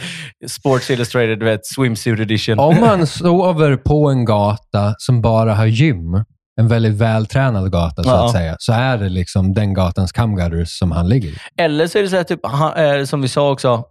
[0.48, 2.60] Sports Illustrated, vet, swimsuit edition.
[2.60, 6.24] Om man sover på en gata som bara har gym,
[6.60, 8.26] en väldigt vältränad gata så Ja.
[8.26, 11.36] att säga, så är det liksom den gatans camgutters som han ligger i.
[11.58, 13.84] Eller så är det så här, typ, han, eh, som vi sa också,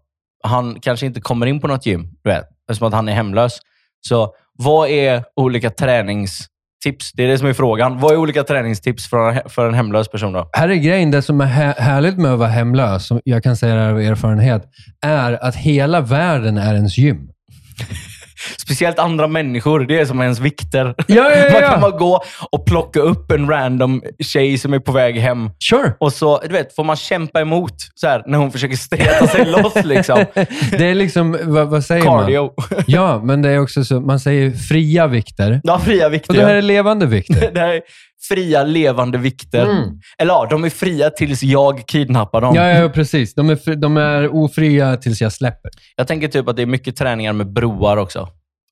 [0.45, 3.59] han kanske inte kommer in på något gym, du vet, eftersom att han är hemlös.
[4.09, 7.13] Så vad är olika träningstips?
[7.15, 7.99] Det är det som är frågan.
[8.01, 10.51] Vad är olika träningstips för en, för en hemlös person då?
[10.53, 11.47] Här är grejen, det som är
[11.81, 14.65] härligt med att vara hemlös, som jag kan säga det här av erfarenhet,
[15.07, 17.29] är att hela världen är ens gym.
[18.59, 20.95] Speciellt andra människor, det är som ens vikter.
[21.07, 24.79] Ja, ja, ja, Man kan bara gå och plocka upp en random tjej som är
[24.79, 25.51] på väg hem.
[25.71, 25.93] Sure.
[26.01, 29.45] Och så du vet, får man kämpa emot så här, när hon försöker streta sig
[29.51, 29.85] loss.
[29.85, 30.25] Liksom.
[30.71, 32.21] Det är liksom, vad, vad säger man?
[32.21, 32.53] Cardio.
[32.87, 35.61] Ja, men det är också så, man säger fria vikter.
[35.65, 36.31] Ja, fria vikter.
[36.31, 37.51] Och det här är levande vikter.
[37.55, 37.81] Det här är
[38.29, 39.65] fria, levande vikter.
[39.65, 40.01] Mm.
[40.19, 42.55] Eller ja, de är fria tills jag kidnappar dem.
[42.55, 43.35] Ja, ja, precis.
[43.35, 45.71] De är, de är ofria tills jag släpper.
[45.97, 48.29] Jag tänker typ att det är mycket träningar med broar också.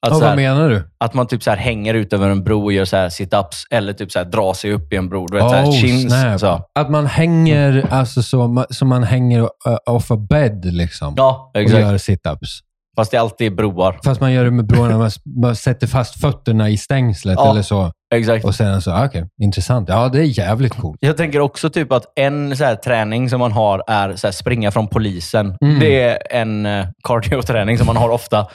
[0.06, 0.82] Att, Och så vad här, menar du?
[0.98, 3.64] att man typ så här hänger ut över en bro och gör så här sit-ups.
[3.70, 5.26] Eller typ så här drar sig upp i en bro.
[5.26, 6.14] Du vet, så här, Oh, chins.
[6.40, 6.68] Så.
[6.74, 9.48] Att man hänger alltså så, som man hänger
[9.90, 11.14] off a bed liksom.
[11.16, 11.80] Ja, och exakt.
[11.80, 12.60] gör sit-ups.
[12.96, 13.98] Fast det alltid är broar.
[14.04, 14.98] Fast man gör det med broarna.
[14.98, 15.10] Man,
[15.42, 17.50] man sätter fast fötterna i stängslet Ja.
[17.50, 17.92] eller så.
[18.14, 18.44] Exakt.
[18.44, 19.88] Och sen så, ah, okej, intressant.
[19.88, 20.98] Ja, det är jävligt coolt.
[21.00, 24.32] Jag tänker också typ att en så här träning som man har är så här
[24.32, 25.56] springa från polisen.
[25.62, 25.80] Mm.
[25.80, 28.46] Det är en uh, cardio-träning som man har ofta.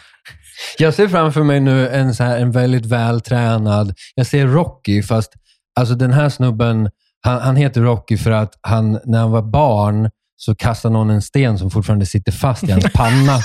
[0.77, 5.33] Jag ser framför mig nu en, så här, en väldigt vältränad, jag ser Rocky, fast
[5.79, 6.89] alltså den här snubben,
[7.21, 11.21] han, han heter Rocky för att han, när han var barn så kastade någon en
[11.21, 13.39] sten som fortfarande sitter fast i hans panna.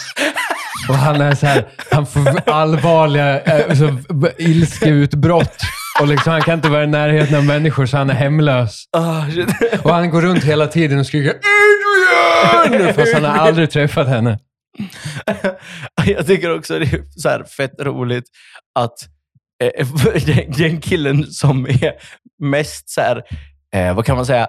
[0.89, 5.57] Och han är så här, han får allvarliga eh, så, v- ilskeutbrott.
[6.01, 8.85] Och liksom, han kan inte vara i närheten av människor, så han är hemlös.
[9.35, 9.81] Shit.
[9.85, 11.35] Och han går runt hela tiden och skriker
[12.65, 12.95] Adrian!
[12.95, 14.39] Fast han har aldrig träffat henne.
[16.07, 18.25] Jag tycker också det är så här fett roligt
[18.79, 18.95] att
[19.65, 19.87] eh,
[20.27, 21.93] den- den killen som är
[22.43, 23.23] mest så här,
[23.75, 24.49] eh, vad kan man säga,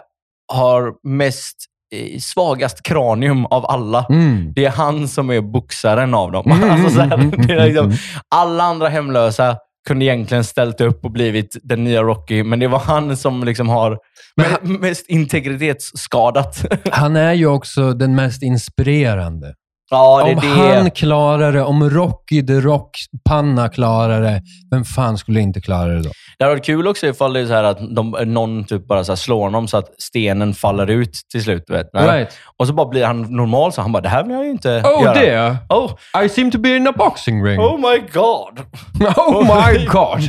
[0.53, 1.74] har mest eh,
[2.19, 4.05] svagast kranium av alla.
[4.09, 4.53] Mm.
[4.55, 6.51] Det är han som är boxaren av dem.
[6.51, 7.17] Mm, Alltså så här,
[7.47, 7.93] det är liksom,
[8.35, 12.79] alla andra hemlösa kunde egentligen ställt upp och blivit den nya Rocky, men det var
[12.79, 13.97] han som liksom har
[14.35, 16.65] Men me- mest integritetsskadat.
[16.91, 19.53] Han är ju också den mest inspirerande.
[19.89, 20.75] Ja, det är om det.
[20.75, 26.01] han klarar det, om Rocky the Rock-panna klarar det, vem fan skulle inte klara det
[26.01, 26.09] då?
[26.37, 29.15] Det hade varit kul också ifall det är så att de, någon typ bara så
[29.15, 31.63] slår honom så att stenen faller ut till slut.
[31.69, 31.89] Vet.
[31.93, 32.29] Right.
[32.57, 34.69] Och så bara blir han normal, så han bara, det här vill jag ju inte
[34.85, 35.13] Oh göra.
[35.13, 35.91] dear, Oh,
[36.25, 37.59] I seem to be in a boxing ring.
[37.59, 38.59] oh my god.
[39.17, 40.21] Oh my god.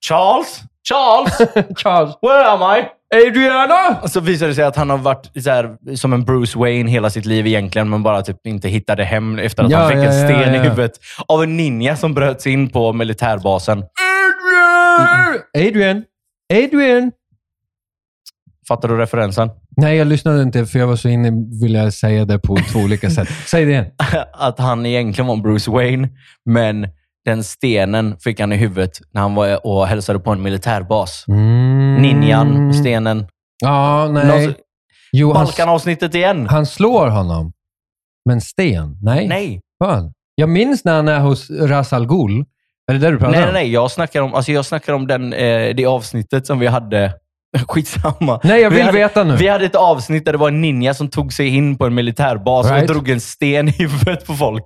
[0.00, 0.60] Charles?
[0.88, 1.38] Charles?
[1.76, 2.14] Charles.
[2.22, 2.88] Where am I?
[3.14, 4.00] Adriana!
[4.02, 6.90] Och så visar det sig att han har varit så här, som en Bruce Wayne
[6.90, 9.98] hela sitt liv egentligen, men bara typ inte hittade hem efter att Ja, han fick
[9.98, 10.92] ja, en sten ja, i huvudet
[11.28, 13.78] av en ninja som bröt sig in på militärbasen.
[13.78, 15.42] Adrian!
[15.68, 16.04] Adrian!
[16.52, 17.12] Adrian!
[18.68, 19.50] Fattar du referensen?
[19.76, 21.30] Nej, jag lyssnade inte för jag var så inne
[21.60, 23.28] ville jag säga det på två olika sätt.
[23.46, 23.86] Säg det igen.
[24.32, 26.08] att han egentligen var en Bruce Wayne,
[26.44, 26.88] men
[27.24, 31.24] den stenen fick han i huvudet när han var och hälsade på en militärbas.
[31.28, 31.77] Mm.
[32.02, 33.26] Ninjan, stenen.
[33.64, 34.26] Ja, nej.
[34.46, 34.54] Någon-
[35.12, 36.46] Jo, Balkan-avsnittet igen.
[36.50, 37.52] han slår honom.
[38.28, 38.98] Men sten?
[39.02, 39.28] Nej.
[39.28, 39.60] Nej.
[39.84, 40.12] Fan.
[40.34, 42.44] Jag minns när han är hos Ras Al Ghul.
[42.90, 43.54] Är det där du pratar Nej, nej, om?
[43.54, 43.72] nej.
[43.72, 47.12] Jag snackar om, alltså jag snackar om den, eh, det avsnittet som vi hade
[47.68, 48.40] Skitsamma.
[48.44, 49.36] Nej, jag Vi vill hade, veta nu.
[49.36, 51.94] Vi hade ett avsnitt där det var en ninja som tog sig in på en
[51.94, 52.82] militärbas Right.
[52.82, 54.64] och drog en sten i huvudet på folk.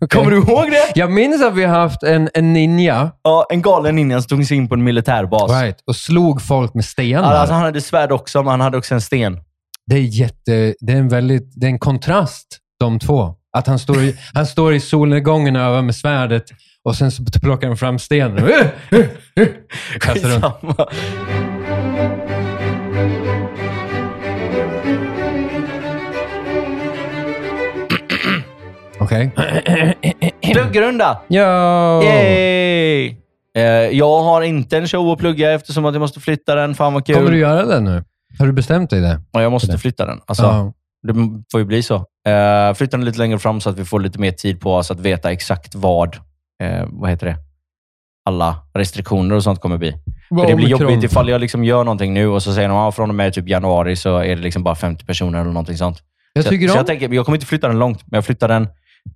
[0.00, 0.08] Okej.
[0.08, 0.92] Kommer du ihåg det?
[1.00, 4.46] Jag minns att vi har haft en, en ninja Ja, en galen ninja som tog
[4.46, 5.62] sig in på en militärbas.
[5.62, 7.34] right, och slog folk med stenar.
[7.34, 9.38] Alltså, han hade svärd också, men han hade också en sten.
[9.86, 12.46] Det är, jätte, det är en väldigt, det är en kontrast,
[12.80, 13.34] de två.
[13.56, 16.44] Att han står i, han står i solnedgången och övar med svärdet
[16.84, 18.48] och sen så plockar han fram stenen.
[20.00, 20.78] Kastar runt.
[29.00, 29.30] Okej.
[30.52, 31.20] Pluggrunda!
[31.28, 32.02] Ja.
[32.02, 33.16] Yay!
[33.56, 36.74] Eh, jag har inte en show att plugga eftersom att jag måste flytta den.
[36.74, 37.14] Fan vad kul.
[37.14, 38.04] Kommer du göra det nu?
[38.38, 39.20] Har du bestämt dig det?
[39.32, 40.20] Ja, jag måste flytta den.
[40.26, 40.72] Alltså, Ja.
[41.02, 41.14] Det
[41.52, 41.94] får ju bli så.
[41.96, 44.90] Uh, flytta den lite längre fram så att vi får lite mer tid på oss
[44.90, 46.16] att veta exakt vad,
[46.62, 47.36] eh, vad heter det?
[48.24, 49.94] alla restriktioner och sånt kommer bli.
[50.28, 52.96] För det blir jobbigt ifall jag liksom gör någonting nu och så säger de att
[52.96, 56.02] från och med typ januari så är det liksom bara 50 personer eller någonting sånt.
[56.32, 58.68] Jag så så jag, tänker, jag kommer inte flytta den långt, men jag flyttar den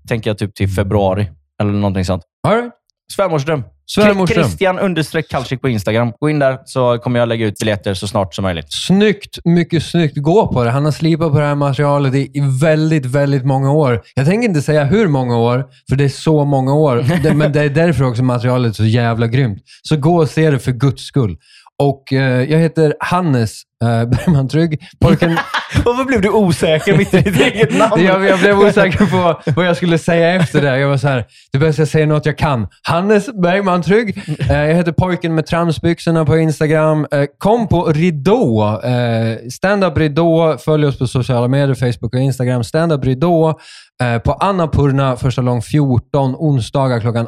[0.09, 1.31] tänker jag typ till februari
[1.61, 2.23] eller någonting sånt.
[2.49, 2.73] All right.
[3.13, 3.63] Svärmorsdröm.
[3.87, 4.45] Svärmorsdröm.
[4.45, 6.13] Christian understreck Kalsik på Instagram.
[6.21, 8.67] Gå in där så kommer jag lägga ut biljetter så snart som möjligt.
[8.69, 10.17] Snyggt, mycket snyggt.
[10.17, 10.71] Gå på det.
[10.71, 12.31] Han har slipat på det här materialet i
[12.61, 14.03] väldigt, väldigt många år.
[14.15, 17.05] Jag tänker inte säga hur många år, för det är så många år.
[17.35, 19.63] Men det är därför också materialet är så jävla grymt.
[19.83, 21.37] Så gå och se det för guds skull.
[21.83, 24.81] Och eh, jag heter Hannes eh, Bergman Trygg.
[25.01, 25.39] Pojken,
[25.85, 28.05] Varför blev du osäker mitt i ditt eget namn?
[28.05, 30.79] jag, jag blev osäker på vad jag skulle säga efter det.
[30.79, 32.69] Jag var så här, det bästa jag säger något jag kan.
[32.83, 34.19] Hannes Bergman Trygg.
[34.51, 37.07] Eh, jag heter pojken med tramsbyxorna på Instagram.
[37.11, 38.81] Eh, kom på Ridå.
[38.85, 40.57] Eh, Stand-up Ridå.
[40.59, 42.65] Följ oss på sociala medier, Facebook och Instagram.
[42.65, 43.59] Stand-up Ridå.
[44.03, 47.27] Eh, på Annapurna första lång 14, onsdagar klockan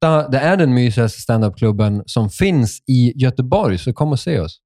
[0.00, 0.28] 8.
[0.28, 4.58] Det är den mysigaste standupklubben som finns i Göteborg, så kom och se oss.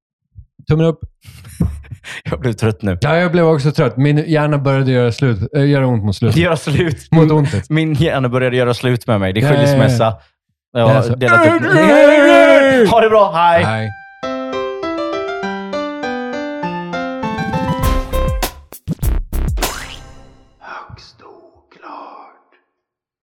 [0.67, 0.99] Tummen upp.
[2.23, 2.97] Jag blev trött nu.
[3.01, 3.97] Ja, jag blev också trött.
[3.97, 6.37] Min hjärna började göra, slut, äh, göra ont mot slutet.
[6.37, 7.07] Göra slut.
[7.11, 7.69] Mot ontet.
[7.69, 9.33] Min hjärna började göra slut med mig.
[9.33, 9.67] Det är Ja, ja, ja.
[9.67, 10.13] skilsmässa.
[10.71, 13.31] Jag har delat upp Ha det bra.
[13.35, 13.63] Hej!
[13.63, 13.89] Nej.